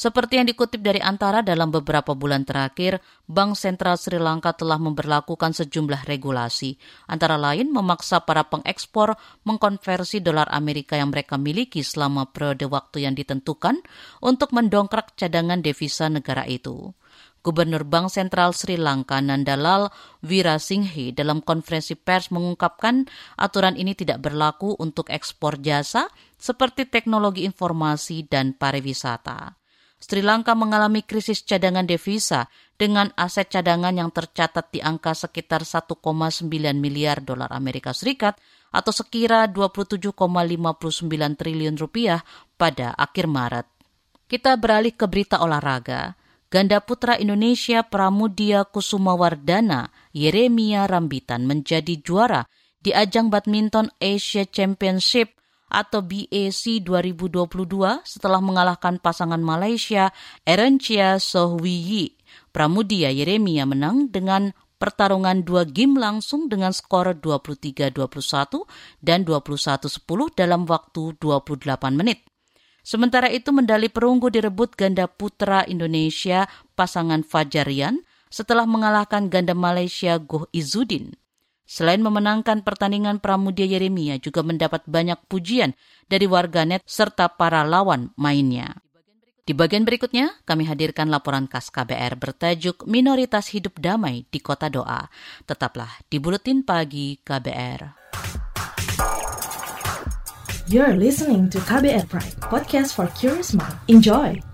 Seperti 0.00 0.40
yang 0.40 0.48
dikutip 0.48 0.80
dari 0.80 0.96
Antara 0.96 1.44
dalam 1.44 1.68
beberapa 1.68 2.16
bulan 2.16 2.48
terakhir, 2.48 3.04
Bank 3.28 3.52
Sentral 3.52 4.00
Sri 4.00 4.16
Lanka 4.16 4.56
telah 4.56 4.80
memperlakukan 4.80 5.52
sejumlah 5.52 6.08
regulasi, 6.08 6.80
antara 7.04 7.36
lain 7.36 7.68
memaksa 7.68 8.24
para 8.24 8.48
pengekspor 8.48 9.20
mengkonversi 9.44 10.24
dolar 10.24 10.48
Amerika 10.56 10.96
yang 10.96 11.12
mereka 11.12 11.36
miliki 11.36 11.84
selama 11.84 12.32
periode 12.32 12.64
waktu 12.64 13.04
yang 13.04 13.12
ditentukan 13.12 13.84
untuk 14.24 14.56
mendongkrak 14.56 15.20
cadangan 15.20 15.60
devisa 15.60 16.08
negara 16.08 16.48
itu. 16.48 16.96
Gubernur 17.44 17.84
Bank 17.84 18.08
Sentral 18.08 18.56
Sri 18.56 18.80
Lanka 18.80 19.20
Nandalal 19.20 19.92
Wirasinghe 20.24 21.12
dalam 21.12 21.44
konferensi 21.44 21.92
pers 21.92 22.32
mengungkapkan 22.32 23.04
aturan 23.36 23.76
ini 23.76 23.92
tidak 23.92 24.24
berlaku 24.24 24.80
untuk 24.80 25.12
ekspor 25.12 25.60
jasa 25.60 26.08
seperti 26.40 26.88
teknologi 26.88 27.44
informasi 27.44 28.24
dan 28.24 28.56
pariwisata. 28.56 29.59
Sri 30.00 30.24
Lanka 30.24 30.56
mengalami 30.56 31.04
krisis 31.04 31.44
cadangan 31.44 31.84
devisa 31.84 32.48
dengan 32.80 33.12
aset 33.20 33.52
cadangan 33.52 33.92
yang 33.92 34.08
tercatat 34.08 34.72
di 34.72 34.80
angka 34.80 35.12
sekitar 35.12 35.68
1,9 35.68 36.00
miliar 36.80 37.20
dolar 37.20 37.52
Amerika 37.52 37.92
Serikat 37.92 38.40
atau 38.72 38.96
sekira 38.96 39.44
27,59 39.44 40.16
triliun 41.36 41.76
rupiah 41.76 42.24
pada 42.56 42.96
akhir 42.96 43.28
Maret. 43.28 43.66
Kita 44.24 44.56
beralih 44.56 44.96
ke 44.96 45.04
berita 45.04 45.44
olahraga. 45.44 46.16
Ganda 46.50 46.82
putra 46.82 47.14
Indonesia 47.14 47.86
Pramudia 47.86 48.66
Kusumawardana 48.66 49.92
Yeremia 50.10 50.88
Rambitan 50.90 51.46
menjadi 51.46 52.00
juara 52.02 52.42
di 52.80 52.90
ajang 52.90 53.30
badminton 53.30 53.92
Asia 54.02 54.48
Championship 54.48 55.39
atau 55.70 56.02
BAC 56.02 56.82
2022 56.82 57.46
setelah 58.02 58.42
mengalahkan 58.42 58.98
pasangan 58.98 59.38
Malaysia 59.38 60.10
Erencia 60.42 61.16
Sohwiyi. 61.22 62.18
Pramudia 62.50 63.14
Yeremia 63.14 63.64
menang 63.64 64.10
dengan 64.10 64.50
pertarungan 64.82 65.46
dua 65.46 65.68
game 65.68 65.94
langsung 66.00 66.50
dengan 66.50 66.74
skor 66.74 67.14
23-21 67.14 68.66
dan 68.98 69.22
21-10 69.22 69.86
dalam 70.34 70.66
waktu 70.66 71.14
28 71.20 71.94
menit. 71.94 72.26
Sementara 72.80 73.28
itu 73.28 73.52
medali 73.52 73.92
perunggu 73.92 74.32
direbut 74.32 74.72
ganda 74.74 75.04
putra 75.04 75.68
Indonesia 75.68 76.48
pasangan 76.74 77.20
Fajarian 77.20 78.00
setelah 78.32 78.64
mengalahkan 78.64 79.28
ganda 79.28 79.52
Malaysia 79.52 80.16
Goh 80.16 80.48
Izudin. 80.50 81.12
Selain 81.70 82.02
memenangkan 82.02 82.66
pertandingan 82.66 83.22
Pramudia 83.22 83.62
Yeremia 83.62 84.18
juga 84.18 84.42
mendapat 84.42 84.82
banyak 84.90 85.22
pujian 85.30 85.78
dari 86.10 86.26
warganet 86.26 86.82
serta 86.82 87.30
para 87.30 87.62
lawan 87.62 88.10
mainnya. 88.18 88.82
Di 89.46 89.54
bagian 89.54 89.86
berikutnya, 89.86 90.34
kami 90.42 90.66
hadirkan 90.66 91.14
laporan 91.14 91.46
khas 91.46 91.70
KBR 91.70 92.18
bertajuk 92.18 92.90
Minoritas 92.90 93.54
Hidup 93.54 93.78
Damai 93.78 94.26
di 94.34 94.42
Kota 94.42 94.66
Doa. 94.66 95.06
Tetaplah 95.46 96.02
di 96.10 96.18
Buletin 96.18 96.66
Pagi 96.66 97.22
KBR. 97.22 97.80
You're 100.66 100.98
listening 100.98 101.46
to 101.54 101.62
KBR 101.62 102.10
Pride, 102.10 102.34
podcast 102.50 102.98
for 102.98 103.06
curious 103.14 103.54
mind. 103.54 103.78
Enjoy! 103.86 104.49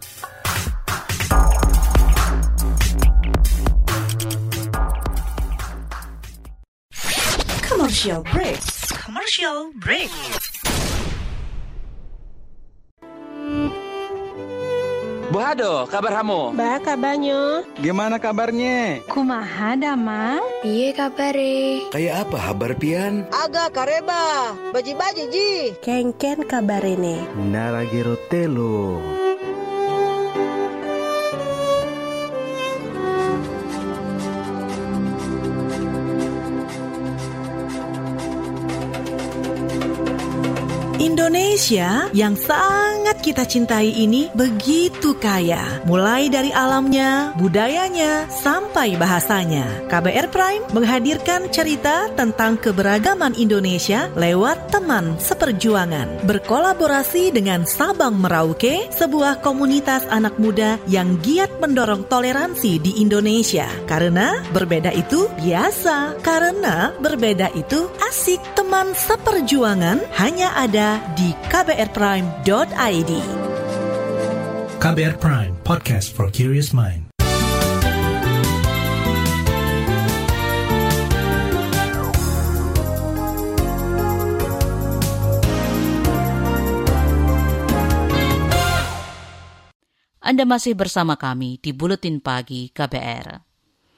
Commercial 8.07 8.23
break. 8.31 8.63
Commercial 9.03 9.59
break. 9.83 10.11
Bu 15.27 15.39
Hado, 15.43 15.91
kabar 15.91 16.23
kamu? 16.23 16.55
Ba, 16.55 16.79
kabarnya. 16.79 17.67
Gimana 17.83 18.23
kabarnya? 18.23 19.03
Kumaha 19.11 19.75
damang? 19.75 20.39
Piye 20.63 20.95
kabare? 20.95 21.83
Kayak 21.91 22.31
apa 22.31 22.39
kabar 22.47 22.79
pian? 22.79 23.27
Aga 23.35 23.75
kareba, 23.75 24.55
baji-baji 24.71 25.25
ji. 25.35 25.53
Kengken 25.83 26.47
kabarene. 26.47 27.27
Naragiro 27.51 28.15
telo. 28.31 29.03
Indonesia 41.37 42.09
yang 42.17 42.33
sangat 42.33 43.21
kita 43.21 43.45
cintai 43.45 43.93
ini 43.93 44.33
begitu 44.33 45.13
kaya, 45.21 45.85
mulai 45.85 46.33
dari 46.33 46.49
alamnya, 46.49 47.37
budayanya, 47.37 48.25
sampai 48.33 48.97
bahasanya. 48.97 49.85
KBR 49.85 50.33
Prime 50.33 50.65
menghadirkan 50.73 51.53
cerita 51.53 52.09
tentang 52.17 52.57
keberagaman 52.57 53.37
Indonesia 53.37 54.09
lewat 54.17 54.73
teman 54.73 55.21
seperjuangan. 55.21 56.25
Berkolaborasi 56.25 57.37
dengan 57.37 57.69
Sabang 57.69 58.17
Merauke, 58.17 58.89
sebuah 58.97 59.45
komunitas 59.45 60.09
anak 60.09 60.41
muda 60.41 60.81
yang 60.89 61.21
giat 61.21 61.53
mendorong 61.61 62.09
toleransi 62.09 62.81
di 62.81 62.97
Indonesia. 63.05 63.69
Karena 63.85 64.41
berbeda 64.57 64.89
itu 64.97 65.29
biasa, 65.37 66.17
karena 66.25 66.97
berbeda 66.97 67.53
itu 67.53 67.93
asik. 68.09 68.41
Teman 68.57 68.97
seperjuangan 68.99 70.03
hanya 70.19 70.51
ada 70.59 70.99
di 71.15 71.26
kbrprime.id. 71.49 73.13
KBR 74.77 75.17
Prime, 75.17 75.55
podcast 75.65 76.13
for 76.13 76.29
curious 76.29 76.71
mind. 76.77 77.09
Anda 90.27 90.43
masih 90.43 90.75
bersama 90.75 91.15
kami 91.15 91.63
di 91.63 91.71
Buletin 91.71 92.19
Pagi 92.19 92.75
KBR. 92.75 93.56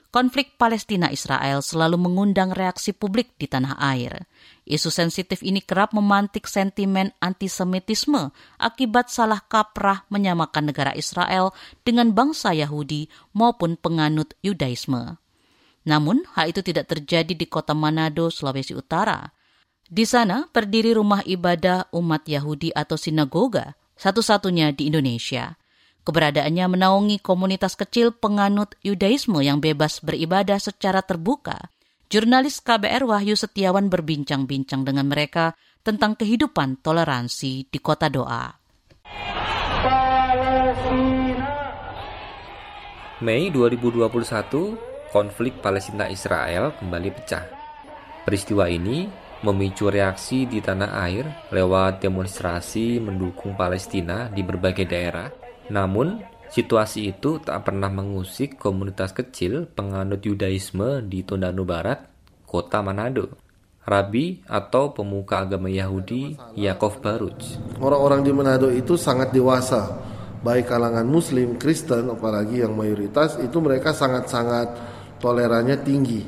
Konflik 0.09 0.57
Palestina-Israel 0.57 1.61
selalu 1.61 2.01
mengundang 2.01 2.57
reaksi 2.57 2.97
publik 2.97 3.37
di 3.37 3.45
tanah 3.45 3.77
air. 3.77 4.25
Isu 4.65 4.89
sensitif 4.89 5.45
ini 5.45 5.61
kerap 5.61 5.93
memantik 5.93 6.49
sentimen 6.49 7.13
antisemitisme 7.21 8.33
akibat 8.57 9.13
salah 9.13 9.45
kaprah 9.45 10.09
menyamakan 10.09 10.73
negara 10.73 10.97
Israel 10.97 11.53
dengan 11.85 12.17
bangsa 12.17 12.57
Yahudi 12.57 13.13
maupun 13.37 13.77
penganut 13.77 14.33
Yudaisme. 14.41 15.21
Namun, 15.85 16.25
hal 16.33 16.57
itu 16.57 16.65
tidak 16.65 16.89
terjadi 16.89 17.37
di 17.37 17.45
kota 17.45 17.77
Manado, 17.77 18.33
Sulawesi 18.33 18.73
Utara. 18.73 19.29
Di 19.85 20.09
sana 20.09 20.49
berdiri 20.49 20.97
rumah 20.97 21.21
ibadah 21.21 21.93
umat 21.93 22.25
Yahudi 22.25 22.73
atau 22.73 22.97
sinagoga, 22.97 23.77
satu-satunya 23.97 24.73
di 24.73 24.89
Indonesia. 24.89 25.57
Keberadaannya 26.09 26.73
menaungi 26.73 27.17
komunitas 27.21 27.77
kecil 27.77 28.17
penganut 28.17 28.73
Yudaisme 28.81 29.45
yang 29.45 29.61
bebas 29.61 30.01
beribadah 30.01 30.57
secara 30.57 31.05
terbuka. 31.05 31.69
Jurnalis 32.09 32.65
KBR 32.65 33.05
Wahyu 33.05 33.37
Setiawan 33.37 33.93
berbincang-bincang 33.93 34.89
dengan 34.89 35.05
mereka 35.05 35.53
tentang 35.85 36.17
kehidupan 36.17 36.81
toleransi 36.81 37.69
di 37.69 37.79
kota 37.85 38.09
doa. 38.09 38.57
Mei 43.21 43.53
2021, 43.53 45.13
konflik 45.13 45.61
Palestina-Israel 45.61 46.73
kembali 46.81 47.09
pecah. 47.21 47.45
Peristiwa 48.25 48.65
ini 48.65 49.05
memicu 49.45 49.93
reaksi 49.93 50.49
di 50.49 50.65
tanah 50.65 51.05
air 51.05 51.53
lewat 51.53 52.01
demonstrasi 52.01 52.97
mendukung 52.97 53.53
Palestina 53.61 54.33
di 54.33 54.41
berbagai 54.41 54.89
daerah 54.89 55.48
namun, 55.69 56.25
situasi 56.49 57.13
itu 57.13 57.37
tak 57.45 57.69
pernah 57.69 57.93
mengusik 57.93 58.57
komunitas 58.57 59.13
kecil 59.13 59.69
penganut 59.69 60.25
Yudaisme 60.25 61.05
di 61.05 61.21
Tondano 61.25 61.65
Barat, 61.69 62.09
kota 62.49 62.81
Manado. 62.81 63.37
Rabi 63.89 64.45
atau 64.45 64.93
pemuka 64.93 65.49
agama 65.49 65.73
Yahudi 65.73 66.37
Yakov 66.61 67.01
Baruj. 67.01 67.57
Orang-orang 67.81 68.21
di 68.21 68.33
Manado 68.37 68.69
itu 68.69 69.01
sangat 69.01 69.33
dewasa, 69.33 69.97
baik 70.45 70.69
kalangan 70.69 71.09
Muslim, 71.09 71.57
Kristen, 71.57 72.13
apalagi 72.13 72.61
yang 72.61 72.77
mayoritas 72.77 73.41
itu 73.41 73.57
mereka 73.65 73.97
sangat-sangat 73.97 74.77
tolerannya 75.25 75.81
tinggi. 75.81 76.21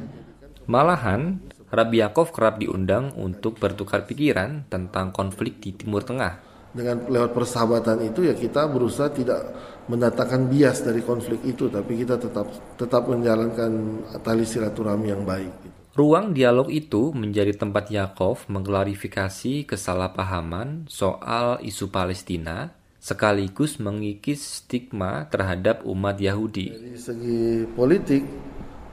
Malahan, 0.72 1.36
Rabi 1.68 2.00
Yakov 2.00 2.32
kerap 2.32 2.56
diundang 2.64 3.12
untuk 3.20 3.60
bertukar 3.60 4.08
pikiran 4.08 4.64
tentang 4.72 5.12
konflik 5.12 5.60
di 5.60 5.76
Timur 5.76 6.00
Tengah 6.00 6.49
dengan 6.70 7.02
lewat 7.10 7.34
persahabatan 7.34 7.98
itu 8.06 8.30
ya 8.30 8.34
kita 8.34 8.70
berusaha 8.70 9.10
tidak 9.10 9.42
mendatangkan 9.90 10.46
bias 10.46 10.86
dari 10.86 11.02
konflik 11.02 11.42
itu 11.42 11.66
tapi 11.66 11.98
kita 11.98 12.14
tetap 12.14 12.46
tetap 12.78 13.10
menjalankan 13.10 14.02
tali 14.22 14.46
silaturahmi 14.46 15.10
yang 15.10 15.26
baik. 15.26 15.82
Ruang 15.90 16.30
dialog 16.30 16.70
itu 16.70 17.10
menjadi 17.10 17.50
tempat 17.58 17.90
Yakov 17.90 18.46
mengklarifikasi 18.46 19.66
kesalahpahaman 19.66 20.86
soal 20.86 21.58
isu 21.66 21.90
Palestina 21.90 22.70
sekaligus 23.02 23.82
mengikis 23.82 24.62
stigma 24.62 25.26
terhadap 25.26 25.82
umat 25.82 26.14
Yahudi. 26.22 26.70
Dari 26.70 26.94
segi 26.94 27.66
politik 27.74 28.22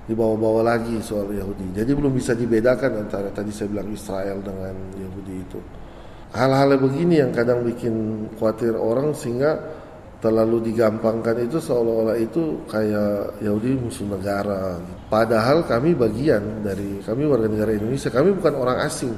dibawa-bawa 0.09 0.73
lagi 0.73 0.97
soal 1.03 1.29
Yahudi. 1.29 1.77
Jadi 1.77 1.91
belum 1.93 2.15
bisa 2.15 2.33
dibedakan 2.33 3.05
antara 3.05 3.29
tadi 3.29 3.53
saya 3.53 3.69
bilang 3.69 3.93
Israel 3.93 4.41
dengan 4.41 4.73
Yahudi 4.97 5.35
itu 5.37 5.59
hal-hal 6.37 6.77
begini 6.77 7.17
yang 7.25 7.33
kadang 7.33 7.65
bikin 7.65 8.29
khawatir 8.37 8.77
orang 8.77 9.09
sehingga 9.17 9.57
terlalu 10.17 10.69
digampangkan 10.69 11.45
itu 11.45 11.61
seolah-olah 11.61 12.17
itu 12.17 12.61
kayak 12.69 13.41
Yahudi 13.41 13.77
musuh 13.77 14.05
negara. 14.05 14.77
Padahal 15.09 15.65
kami 15.65 15.93
bagian 15.93 16.61
dari 16.61 17.01
kami 17.01 17.25
warga 17.25 17.49
negara 17.49 17.73
Indonesia, 17.73 18.09
kami 18.13 18.33
bukan 18.37 18.53
orang 18.57 18.77
asing. 18.85 19.13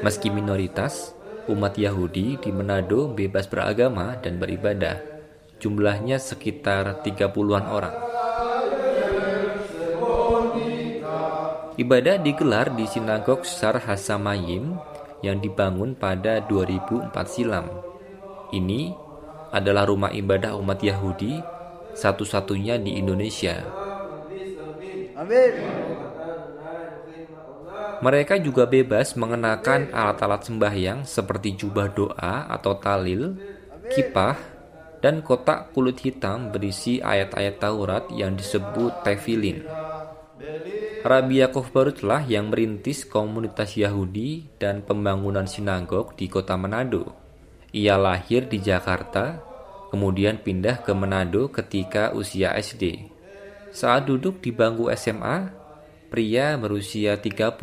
Meski 0.00 0.32
minoritas, 0.32 1.12
umat 1.44 1.76
Yahudi 1.76 2.40
di 2.40 2.50
Manado 2.50 3.12
bebas 3.12 3.44
beragama 3.44 4.16
dan 4.16 4.40
beribadah. 4.40 4.96
Jumlahnya 5.60 6.16
sekitar 6.16 7.04
30-an 7.04 7.68
orang. 7.68 8.09
Ibadah 11.80 12.20
digelar 12.20 12.76
di 12.76 12.84
sinagog 12.84 13.48
Sar 13.48 13.80
Hasamayim 13.80 14.76
yang 15.24 15.40
dibangun 15.40 15.96
pada 15.96 16.44
2004 16.44 17.08
silam. 17.24 17.72
Ini 18.52 18.92
adalah 19.48 19.88
rumah 19.88 20.12
ibadah 20.12 20.60
umat 20.60 20.84
Yahudi 20.84 21.40
satu-satunya 21.96 22.76
di 22.76 23.00
Indonesia. 23.00 23.64
Amin. 25.16 25.52
Mereka 28.04 28.44
juga 28.44 28.68
bebas 28.68 29.16
mengenakan 29.16 29.88
alat-alat 29.88 30.52
sembahyang 30.52 31.08
seperti 31.08 31.56
jubah 31.56 31.88
doa 31.96 32.44
atau 32.48 32.76
talil, 32.76 33.40
kipah, 33.88 34.36
dan 35.00 35.24
kotak 35.24 35.72
kulit 35.72 35.96
hitam 36.04 36.52
berisi 36.52 37.00
ayat-ayat 37.00 37.56
Taurat 37.56 38.04
yang 38.12 38.36
disebut 38.36 39.00
tefilin. 39.00 39.64
Rabi 41.00 41.40
Yaakov 41.40 41.72
Barutlah 41.72 42.28
yang 42.28 42.52
merintis 42.52 43.08
komunitas 43.08 43.72
Yahudi 43.72 44.52
dan 44.60 44.84
pembangunan 44.84 45.48
sinagog 45.48 46.12
di 46.12 46.28
kota 46.28 46.60
Manado. 46.60 47.16
Ia 47.72 47.96
lahir 47.96 48.44
di 48.44 48.60
Jakarta, 48.60 49.40
kemudian 49.88 50.44
pindah 50.44 50.84
ke 50.84 50.92
Manado 50.92 51.48
ketika 51.48 52.12
usia 52.12 52.52
SD. 52.52 53.08
Saat 53.72 54.12
duduk 54.12 54.44
di 54.44 54.52
bangku 54.52 54.92
SMA, 54.92 55.56
Pria 56.12 56.58
berusia 56.60 57.16
39 57.16 57.56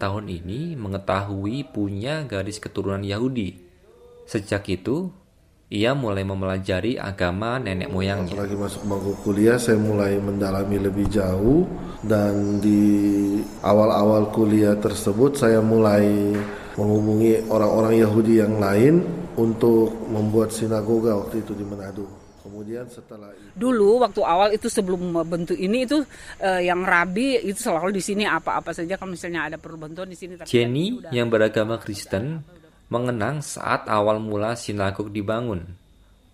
tahun 0.00 0.24
ini 0.30 0.72
mengetahui 0.78 1.68
punya 1.74 2.24
garis 2.24 2.62
keturunan 2.62 3.04
Yahudi. 3.04 3.60
Sejak 4.24 4.64
itu, 4.72 5.12
ia 5.70 5.94
mulai 5.94 6.26
mempelajari 6.26 6.98
agama 6.98 7.62
nenek 7.62 7.94
moyangnya. 7.94 8.34
Lagi 8.34 8.58
masuk 8.58 8.82
bangku 8.90 9.14
kuliah, 9.22 9.54
saya 9.54 9.78
mulai 9.78 10.18
mendalami 10.18 10.82
lebih 10.82 11.06
jauh 11.06 11.62
dan 12.02 12.58
di 12.58 12.82
awal-awal 13.62 14.34
kuliah 14.34 14.74
tersebut 14.74 15.38
saya 15.38 15.62
mulai 15.62 16.34
menghubungi 16.74 17.46
orang-orang 17.46 18.02
Yahudi 18.02 18.42
yang 18.42 18.58
lain 18.58 19.06
untuk 19.38 19.94
membuat 20.10 20.50
sinagoga 20.50 21.14
waktu 21.22 21.38
itu 21.46 21.54
di 21.54 21.62
Manado. 21.62 22.18
Kemudian 22.40 22.90
setelah 22.90 23.30
itu, 23.30 23.52
dulu 23.54 24.02
waktu 24.02 24.20
awal 24.26 24.48
itu 24.50 24.66
sebelum 24.66 25.22
bentuk 25.22 25.54
ini 25.54 25.86
itu 25.86 26.02
uh, 26.42 26.60
yang 26.60 26.82
rabi 26.82 27.38
itu 27.46 27.62
selalu 27.62 27.94
di 27.94 28.02
sini 28.02 28.24
apa-apa 28.26 28.74
saja 28.74 28.98
kalau 28.98 29.14
misalnya 29.14 29.46
ada 29.46 29.56
perlu 29.60 29.78
bantuan 29.78 30.10
di 30.10 30.18
sini. 30.18 30.34
Jenny 30.48 30.98
yang 31.14 31.30
beragama 31.30 31.78
Kristen 31.78 32.42
mengenang 32.90 33.40
saat 33.40 33.86
awal 33.86 34.18
mula 34.18 34.58
sinagog 34.58 35.08
dibangun. 35.14 35.78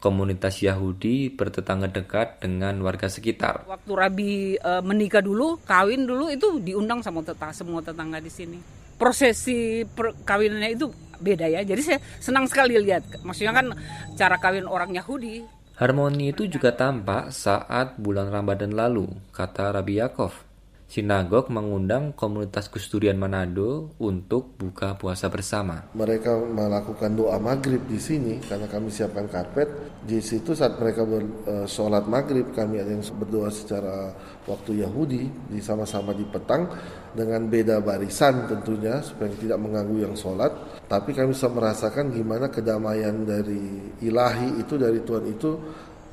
Komunitas 0.00 0.60
Yahudi 0.60 1.32
bertetangga 1.32 1.88
dekat 1.88 2.40
dengan 2.40 2.80
warga 2.84 3.08
sekitar. 3.08 3.64
Waktu 3.68 3.92
Rabi 3.92 4.32
uh, 4.60 4.80
menikah 4.84 5.24
dulu, 5.24 5.60
kawin 5.64 6.04
dulu 6.04 6.32
itu 6.32 6.60
diundang 6.60 7.00
sama 7.00 7.20
tetangga 7.20 7.52
semua 7.52 7.80
tetangga 7.84 8.18
di 8.20 8.28
sini. 8.32 8.58
Prosesi 8.96 9.84
perkawinannya 9.84 10.70
itu 10.72 10.88
beda 11.20 11.48
ya. 11.48 11.60
Jadi 11.64 11.82
saya 11.84 11.98
senang 12.20 12.48
sekali 12.48 12.76
lihat. 12.80 13.24
Maksudnya 13.24 13.52
kan 13.56 13.72
cara 14.16 14.36
kawin 14.40 14.64
orang 14.68 14.96
Yahudi 14.96 15.56
Harmoni 15.76 16.32
itu 16.32 16.48
juga 16.48 16.72
tampak 16.72 17.28
saat 17.36 18.00
bulan 18.00 18.32
Ramadan 18.32 18.72
lalu, 18.72 19.12
kata 19.28 19.76
Rabi 19.76 20.00
Yakov. 20.00 20.45
Sinagog 20.86 21.50
mengundang 21.50 22.14
komunitas 22.14 22.70
Kusturian 22.70 23.18
Manado 23.18 23.90
untuk 23.98 24.54
buka 24.54 24.94
puasa 24.94 25.26
bersama. 25.26 25.90
Mereka 25.98 26.30
melakukan 26.46 27.10
doa 27.10 27.42
maghrib 27.42 27.82
di 27.90 27.98
sini 27.98 28.38
karena 28.38 28.70
kami 28.70 28.94
siapkan 28.94 29.26
karpet. 29.26 29.66
Di 30.06 30.22
situ 30.22 30.54
saat 30.54 30.78
mereka 30.78 31.02
bersolat 31.02 32.06
maghrib 32.06 32.54
kami 32.54 32.78
ada 32.78 32.94
yang 32.94 33.02
berdoa 33.18 33.50
secara 33.50 34.14
waktu 34.46 34.86
Yahudi 34.86 35.50
di 35.50 35.58
sama-sama 35.58 36.14
di 36.14 36.22
petang 36.22 36.70
dengan 37.10 37.50
beda 37.50 37.82
barisan 37.82 38.46
tentunya 38.46 39.02
supaya 39.02 39.34
tidak 39.34 39.58
mengganggu 39.58 40.06
yang 40.06 40.14
sholat. 40.14 40.54
Tapi 40.86 41.10
kami 41.10 41.34
bisa 41.34 41.50
merasakan 41.50 42.14
gimana 42.14 42.46
kedamaian 42.46 43.26
dari 43.26 43.90
ilahi 44.06 44.62
itu 44.62 44.78
dari 44.78 45.02
Tuhan 45.02 45.24
itu 45.34 45.50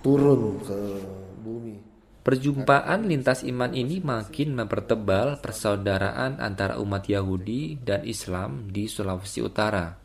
turun 0.01 0.41
ke. 0.65 0.81
Perjumpaan 2.23 3.03
lintas 3.03 3.43
iman 3.43 3.75
ini 3.75 3.99
makin 3.99 4.55
mempertebal 4.55 5.43
persaudaraan 5.43 6.39
antara 6.39 6.79
umat 6.79 7.03
Yahudi 7.11 7.83
dan 7.83 8.07
Islam 8.07 8.71
di 8.71 8.87
Sulawesi 8.87 9.43
Utara 9.43 10.02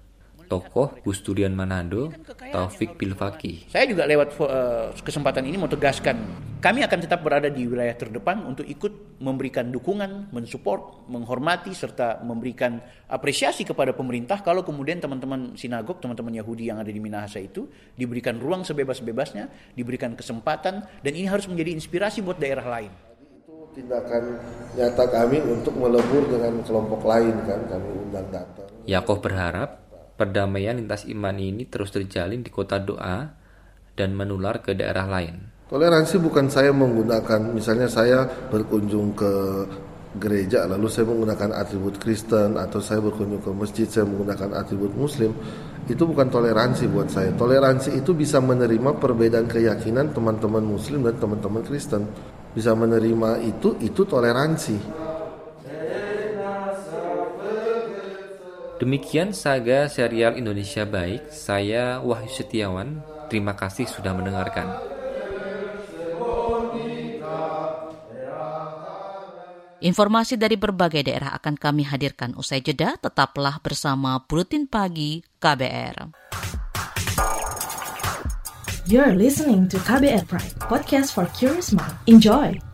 tokoh 0.49 0.97
Gusturian 1.05 1.53
Manado, 1.53 2.11
Taufik 2.51 2.97
Bilfaki. 2.97 3.69
Saya 3.69 3.85
juga 3.85 4.09
lewat 4.09 4.29
uh, 4.41 4.91
kesempatan 4.97 5.45
ini 5.45 5.61
mau 5.61 5.69
tegaskan, 5.69 6.17
kami 6.59 6.83
akan 6.83 6.99
tetap 7.05 7.21
berada 7.21 7.53
di 7.53 7.69
wilayah 7.69 7.95
terdepan 7.95 8.43
untuk 8.49 8.65
ikut 8.65 9.21
memberikan 9.21 9.69
dukungan, 9.69 10.33
mensupport, 10.33 11.07
menghormati, 11.07 11.71
serta 11.77 12.25
memberikan 12.25 12.81
apresiasi 13.07 13.63
kepada 13.69 13.93
pemerintah 13.93 14.41
kalau 14.41 14.65
kemudian 14.65 14.99
teman-teman 14.99 15.55
sinagog, 15.55 16.01
teman-teman 16.01 16.41
Yahudi 16.41 16.73
yang 16.73 16.81
ada 16.81 16.89
di 16.89 16.99
Minahasa 16.99 17.39
itu 17.39 17.69
diberikan 17.95 18.41
ruang 18.41 18.65
sebebas-bebasnya, 18.65 19.77
diberikan 19.77 20.17
kesempatan, 20.17 20.83
dan 20.83 21.13
ini 21.13 21.29
harus 21.29 21.47
menjadi 21.47 21.77
inspirasi 21.77 22.25
buat 22.25 22.41
daerah 22.41 22.65
lain 22.65 22.91
tindakan 23.79 24.43
nyata 24.75 25.07
kami 25.07 25.39
untuk 25.45 25.71
melebur 25.79 26.27
dengan 26.27 26.59
kelompok 26.67 26.99
lain 27.07 27.31
kan 27.47 27.63
kami 27.71 27.89
undang 27.95 28.27
datang. 28.35 28.67
Yakob 28.91 29.23
berharap 29.23 29.88
perdamaian 30.19 30.75
lintas 30.75 31.07
iman 31.07 31.39
ini 31.39 31.71
terus 31.71 31.95
terjalin 31.95 32.43
di 32.43 32.51
kota 32.51 32.83
doa 32.83 33.31
dan 33.95 34.11
menular 34.19 34.59
ke 34.59 34.75
daerah 34.75 35.07
lain. 35.07 35.55
Toleransi 35.71 36.19
bukan 36.19 36.51
saya 36.51 36.75
menggunakan, 36.75 37.55
misalnya 37.55 37.87
saya 37.87 38.25
berkunjung 38.51 39.15
ke 39.15 39.33
gereja 40.17 40.65
lalu 40.65 40.89
saya 40.89 41.05
menggunakan 41.05 41.53
atribut 41.53 42.01
Kristen 42.01 42.57
atau 42.57 42.81
saya 42.81 43.05
berkunjung 43.05 43.45
ke 43.45 43.51
masjid 43.53 43.85
saya 43.85 44.09
menggunakan 44.09 44.57
atribut 44.57 44.97
Muslim 44.97 45.37
itu 45.89 46.05
bukan 46.05 46.29
toleransi 46.29 46.85
buat 46.93 47.09
saya. 47.09 47.33
Toleransi 47.33 47.97
itu 47.97 48.13
bisa 48.13 48.45
menerima 48.45 49.01
perbedaan 49.01 49.49
keyakinan 49.49 50.13
teman-teman 50.13 50.61
Muslim 50.61 51.01
dan 51.01 51.17
teman-teman 51.17 51.65
Kristen. 51.65 52.05
Bisa 52.53 52.77
menerima 52.77 53.41
itu 53.41 53.77
itu 53.81 54.05
toleransi. 54.05 55.08
Demikian 58.79 59.35
saga 59.35 59.91
serial 59.91 60.39
Indonesia 60.39 60.87
Baik. 60.87 61.35
Saya 61.35 61.99
Wahyu 61.99 62.31
Setiawan. 62.31 63.03
Terima 63.27 63.59
kasih 63.59 63.91
sudah 63.91 64.15
mendengarkan. 64.15 64.71
Informasi 69.79 70.39
dari 70.39 70.55
berbagai 70.55 71.07
daerah 71.07 71.35
akan 71.39 71.59
kami 71.59 71.87
hadirkan 71.87 72.39
usai 72.39 72.63
jeda. 72.63 72.95
Tetaplah 73.03 73.59
bersama 73.59 74.23
Buletin 74.23 74.71
Pagi 74.71 75.27
KBR. 75.43 76.15
You're 78.87 79.19
listening 79.19 79.67
to 79.69 79.77
KBR 79.83 80.25
Pride, 80.31 80.55
podcast 80.65 81.13
for 81.13 81.27
curious 81.35 81.75
mind. 81.75 81.93
Enjoy! 82.09 82.68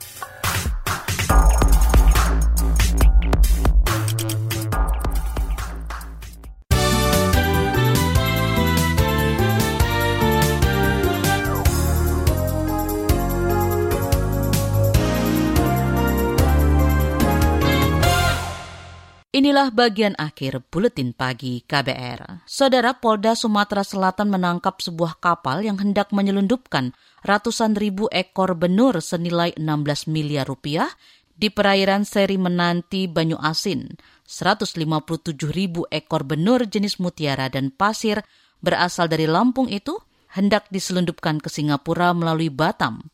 Inilah 19.45 19.77
bagian 19.77 20.17
akhir 20.17 20.65
buletin 20.73 21.13
pagi 21.13 21.61
KBR. 21.69 22.49
Saudara 22.49 22.97
Polda 22.97 23.37
Sumatera 23.37 23.85
Selatan 23.85 24.33
menangkap 24.33 24.81
sebuah 24.81 25.21
kapal 25.21 25.61
yang 25.61 25.77
hendak 25.77 26.17
menyelundupkan 26.17 26.97
ratusan 27.21 27.77
ribu 27.77 28.09
ekor 28.09 28.57
benur 28.57 29.05
senilai 29.05 29.53
16 29.61 30.09
miliar 30.09 30.49
rupiah 30.49 30.89
di 31.37 31.53
perairan 31.53 32.09
Seri 32.09 32.41
Menanti 32.41 33.05
Banyu 33.05 33.37
Asin. 33.37 34.01
157 34.25 35.37
ribu 35.53 35.85
ekor 35.93 36.25
benur 36.25 36.65
jenis 36.65 36.97
mutiara 36.97 37.53
dan 37.53 37.69
pasir 37.69 38.25
berasal 38.65 39.13
dari 39.13 39.29
Lampung 39.29 39.69
itu 39.69 40.01
hendak 40.33 40.73
diselundupkan 40.73 41.37
ke 41.37 41.53
Singapura 41.53 42.17
melalui 42.17 42.49
Batam. 42.49 43.13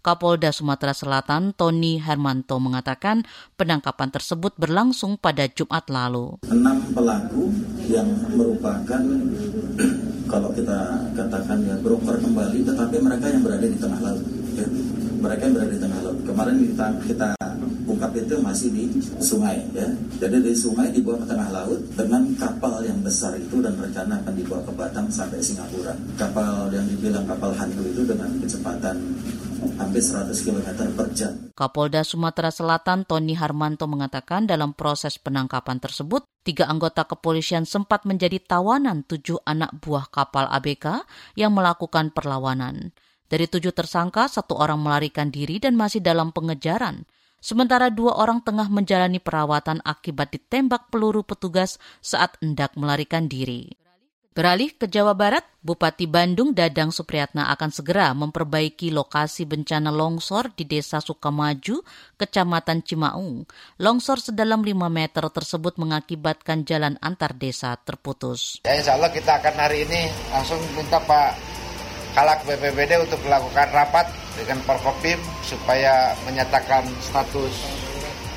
Kapolda 0.00 0.48
Sumatera 0.48 0.96
Selatan 0.96 1.52
Tony 1.52 2.00
Hermanto 2.00 2.56
mengatakan 2.56 3.28
penangkapan 3.60 4.08
tersebut 4.08 4.56
berlangsung 4.56 5.20
pada 5.20 5.44
Jumat 5.44 5.92
lalu. 5.92 6.40
Enam 6.48 6.80
pelaku 6.96 7.52
yang 7.84 8.08
merupakan 8.32 9.02
kalau 10.30 10.54
kita 10.54 10.78
katakan 11.18 11.58
ya 11.66 11.74
broker 11.82 12.16
kembali, 12.22 12.62
tetapi 12.62 12.96
mereka 13.02 13.26
yang 13.26 13.42
berada 13.42 13.66
di 13.66 13.78
tengah 13.78 14.00
laut. 14.00 14.24
Ya. 14.54 14.66
Mereka 15.20 15.40
yang 15.50 15.54
berada 15.58 15.72
di 15.74 15.82
tengah 15.82 16.00
laut. 16.06 16.18
Kemarin 16.24 16.56
kita, 16.64 16.86
kita 17.04 17.28
ungkap 17.90 18.14
itu 18.14 18.34
masih 18.38 18.68
di 18.70 18.84
sungai 19.18 19.58
ya. 19.74 19.90
Jadi 20.22 20.36
di 20.46 20.54
sungai 20.54 20.94
dibawa 20.94 21.20
ke 21.20 21.26
tengah 21.34 21.48
laut 21.50 21.80
dengan 21.98 22.22
kapal 22.38 22.80
yang 22.86 23.02
besar 23.02 23.34
itu 23.36 23.58
dan 23.58 23.74
rencana 23.74 24.22
akan 24.22 24.34
dibawa 24.38 24.62
ke 24.62 24.72
Batam 24.72 25.10
sampai 25.10 25.42
Singapura. 25.42 25.92
Kapal 26.14 26.70
yang 26.70 26.86
dibilang 26.86 27.26
kapal 27.26 27.50
hantu 27.58 27.82
itu 27.82 28.06
dengan 28.06 28.30
kecepatan 28.38 28.96
hampir 29.76 30.00
100 30.00 30.32
km 30.40 30.68
per 30.96 31.08
jam. 31.12 31.32
Kapolda 31.52 32.00
Sumatera 32.00 32.48
Selatan 32.48 33.04
Tony 33.04 33.36
Harmanto 33.36 33.84
mengatakan 33.84 34.48
dalam 34.48 34.72
proses 34.72 35.20
penangkapan 35.20 35.76
tersebut, 35.76 36.24
tiga 36.42 36.68
anggota 36.68 37.04
kepolisian 37.04 37.68
sempat 37.68 38.08
menjadi 38.08 38.40
tawanan 38.40 39.04
tujuh 39.04 39.40
anak 39.44 39.76
buah 39.80 40.08
kapal 40.08 40.48
ABK 40.48 41.04
yang 41.36 41.52
melakukan 41.52 42.12
perlawanan. 42.12 42.92
Dari 43.30 43.46
tujuh 43.46 43.70
tersangka, 43.70 44.26
satu 44.26 44.58
orang 44.58 44.82
melarikan 44.82 45.30
diri 45.30 45.62
dan 45.62 45.78
masih 45.78 46.02
dalam 46.02 46.34
pengejaran. 46.34 47.06
sementara 47.40 47.88
dua 47.88 48.20
orang 48.20 48.44
tengah 48.44 48.68
menjalani 48.68 49.16
perawatan 49.16 49.80
akibat 49.80 50.28
ditembak 50.28 50.92
peluru 50.92 51.24
petugas 51.24 51.80
saat 52.04 52.36
hendak 52.44 52.76
melarikan 52.76 53.32
diri. 53.32 53.79
Beralih 54.30 54.70
ke 54.70 54.86
Jawa 54.86 55.18
Barat, 55.18 55.42
Bupati 55.58 56.06
Bandung 56.06 56.54
Dadang 56.54 56.94
Supriyatna 56.94 57.50
akan 57.50 57.74
segera 57.74 58.14
memperbaiki 58.14 58.94
lokasi 58.94 59.42
bencana 59.42 59.90
longsor 59.90 60.54
di 60.54 60.62
Desa 60.70 61.02
Sukamaju, 61.02 61.82
Kecamatan 62.14 62.86
Cimaung. 62.86 63.42
Longsor 63.82 64.22
sedalam 64.22 64.62
5 64.62 64.86
meter 64.86 65.26
tersebut 65.34 65.82
mengakibatkan 65.82 66.62
jalan 66.62 66.94
antar 67.02 67.34
desa 67.34 67.74
terputus. 67.82 68.62
Ya 68.62 68.78
insya 68.78 68.94
Allah 68.94 69.10
kita 69.10 69.42
akan 69.42 69.54
hari 69.58 69.82
ini 69.90 70.06
langsung 70.30 70.62
minta 70.78 71.02
Pak 71.02 71.34
Kalak 72.14 72.46
BPBD 72.46 73.02
untuk 73.02 73.18
melakukan 73.26 73.66
rapat 73.74 74.06
dengan 74.38 74.62
Porkopim 74.62 75.18
supaya 75.42 76.14
menyatakan 76.22 76.86
status 77.02 77.66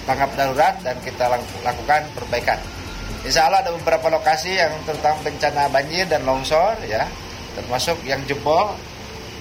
tanggap 0.09 0.33
darurat 0.33 0.73
dan 0.81 0.97
kita 1.05 1.37
lakukan 1.61 2.01
perbaikan. 2.17 2.82
Insya 3.23 3.47
Allah 3.47 3.63
ada 3.63 3.71
beberapa 3.71 4.11
lokasi 4.11 4.59
yang 4.59 4.83
terutama 4.83 5.15
bencana 5.23 5.71
banjir 5.71 6.03
dan 6.11 6.27
longsor 6.27 6.75
ya, 6.83 7.07
termasuk 7.55 8.03
yang 8.03 8.19
jebol 8.27 8.75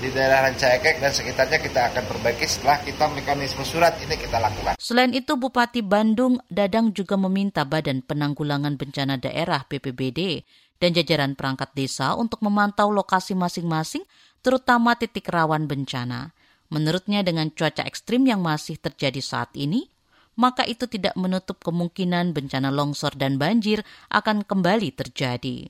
di 0.03 0.11
daerah 0.11 0.47
Rancaekek 0.47 0.99
dan 0.99 1.15
sekitarnya 1.15 1.59
kita 1.63 1.81
akan 1.95 2.03
perbaiki 2.11 2.47
setelah 2.47 2.79
kita 2.83 3.11
mekanisme 3.11 3.63
surat 3.63 3.95
ini 4.03 4.19
kita 4.19 4.43
lakukan. 4.43 4.75
Selain 4.79 5.11
itu, 5.15 5.35
Bupati 5.39 5.83
Bandung 5.83 6.43
Dadang 6.51 6.91
juga 6.91 7.15
meminta 7.15 7.63
Badan 7.63 8.03
Penanggulangan 8.03 8.75
Bencana 8.75 9.19
Daerah 9.19 9.63
BPBD 9.67 10.43
dan 10.83 10.91
jajaran 10.91 11.39
perangkat 11.39 11.71
desa 11.79 12.19
untuk 12.19 12.43
memantau 12.43 12.91
lokasi 12.91 13.39
masing-masing, 13.39 14.03
terutama 14.43 14.99
titik 14.99 15.31
rawan 15.31 15.71
bencana. 15.71 16.35
Menurutnya 16.75 17.23
dengan 17.23 17.51
cuaca 17.55 17.87
ekstrim 17.87 18.27
yang 18.27 18.43
masih 18.43 18.83
terjadi 18.83 19.23
saat 19.23 19.55
ini, 19.55 19.92
maka 20.37 20.65
itu 20.65 20.89
tidak 20.89 21.13
menutup 21.19 21.61
kemungkinan 21.61 22.33
bencana 22.33 22.73
longsor 22.73 23.13
dan 23.17 23.37
banjir 23.37 23.85
akan 24.09 24.45
kembali 24.47 24.93
terjadi. 24.97 25.69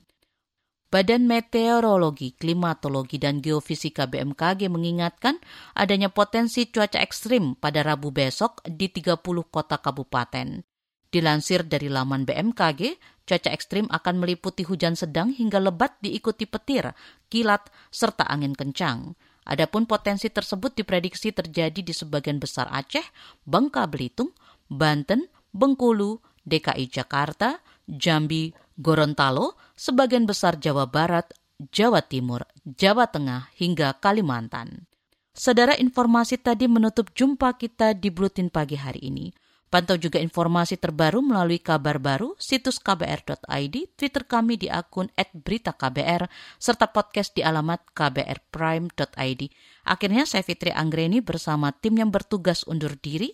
Badan 0.93 1.25
Meteorologi, 1.25 2.37
Klimatologi, 2.37 3.17
dan 3.17 3.41
Geofisika 3.41 4.05
BMKG 4.05 4.69
mengingatkan 4.69 5.41
adanya 5.73 6.13
potensi 6.13 6.69
cuaca 6.69 7.01
ekstrim 7.01 7.57
pada 7.57 7.81
Rabu 7.81 8.13
besok 8.13 8.61
di 8.61 8.93
30 8.93 9.17
kota 9.49 9.81
kabupaten. 9.81 10.61
Dilansir 11.09 11.65
dari 11.65 11.89
laman 11.89 12.29
BMKG, 12.29 13.01
cuaca 13.25 13.49
ekstrim 13.49 13.89
akan 13.89 14.21
meliputi 14.21 14.61
hujan 14.69 14.93
sedang 14.93 15.33
hingga 15.33 15.57
lebat 15.57 15.97
diikuti 15.97 16.45
petir, 16.45 16.93
kilat, 17.25 17.73
serta 17.89 18.29
angin 18.29 18.53
kencang. 18.53 19.17
Adapun 19.49 19.89
potensi 19.89 20.29
tersebut 20.29 20.77
diprediksi 20.77 21.33
terjadi 21.33 21.81
di 21.81 21.89
sebagian 21.89 22.37
besar 22.37 22.69
Aceh, 22.69 23.03
Bangka 23.49 23.89
Belitung, 23.89 24.29
Banten, 24.69 25.27
Bengkulu, 25.53 26.19
DKI 26.43 26.89
Jakarta, 26.91 27.63
Jambi, 27.87 28.51
Gorontalo, 28.79 29.55
sebagian 29.75 30.25
besar 30.25 30.57
Jawa 30.59 30.89
Barat, 30.89 31.29
Jawa 31.71 32.01
Timur, 32.03 32.43
Jawa 32.65 33.07
Tengah, 33.07 33.53
hingga 33.55 33.95
Kalimantan. 34.01 34.89
Saudara 35.33 35.73
informasi 35.73 36.37
tadi 36.37 36.69
menutup 36.69 37.09
jumpa 37.17 37.57
kita 37.57 37.97
di 37.97 38.13
Blutin 38.13 38.53
Pagi 38.53 38.77
hari 38.77 39.09
ini. 39.09 39.33
Pantau 39.73 39.97
juga 39.97 40.21
informasi 40.21 40.77
terbaru 40.77 41.25
melalui 41.25 41.57
kabar 41.57 41.97
baru, 41.97 42.37
situs 42.37 42.77
kbr.id, 42.77 43.75
Twitter 43.97 44.21
kami 44.29 44.61
di 44.61 44.69
akun 44.69 45.09
@beritaKBR, 45.17 46.29
serta 46.61 46.93
podcast 46.93 47.33
di 47.33 47.41
alamat 47.41 47.81
kbrprime.id. 47.97 49.41
Akhirnya 49.89 50.29
saya 50.29 50.45
Fitri 50.45 50.69
Anggreni 50.69 51.25
bersama 51.25 51.73
tim 51.73 51.97
yang 51.97 52.13
bertugas 52.13 52.61
undur 52.69 52.93
diri. 53.01 53.33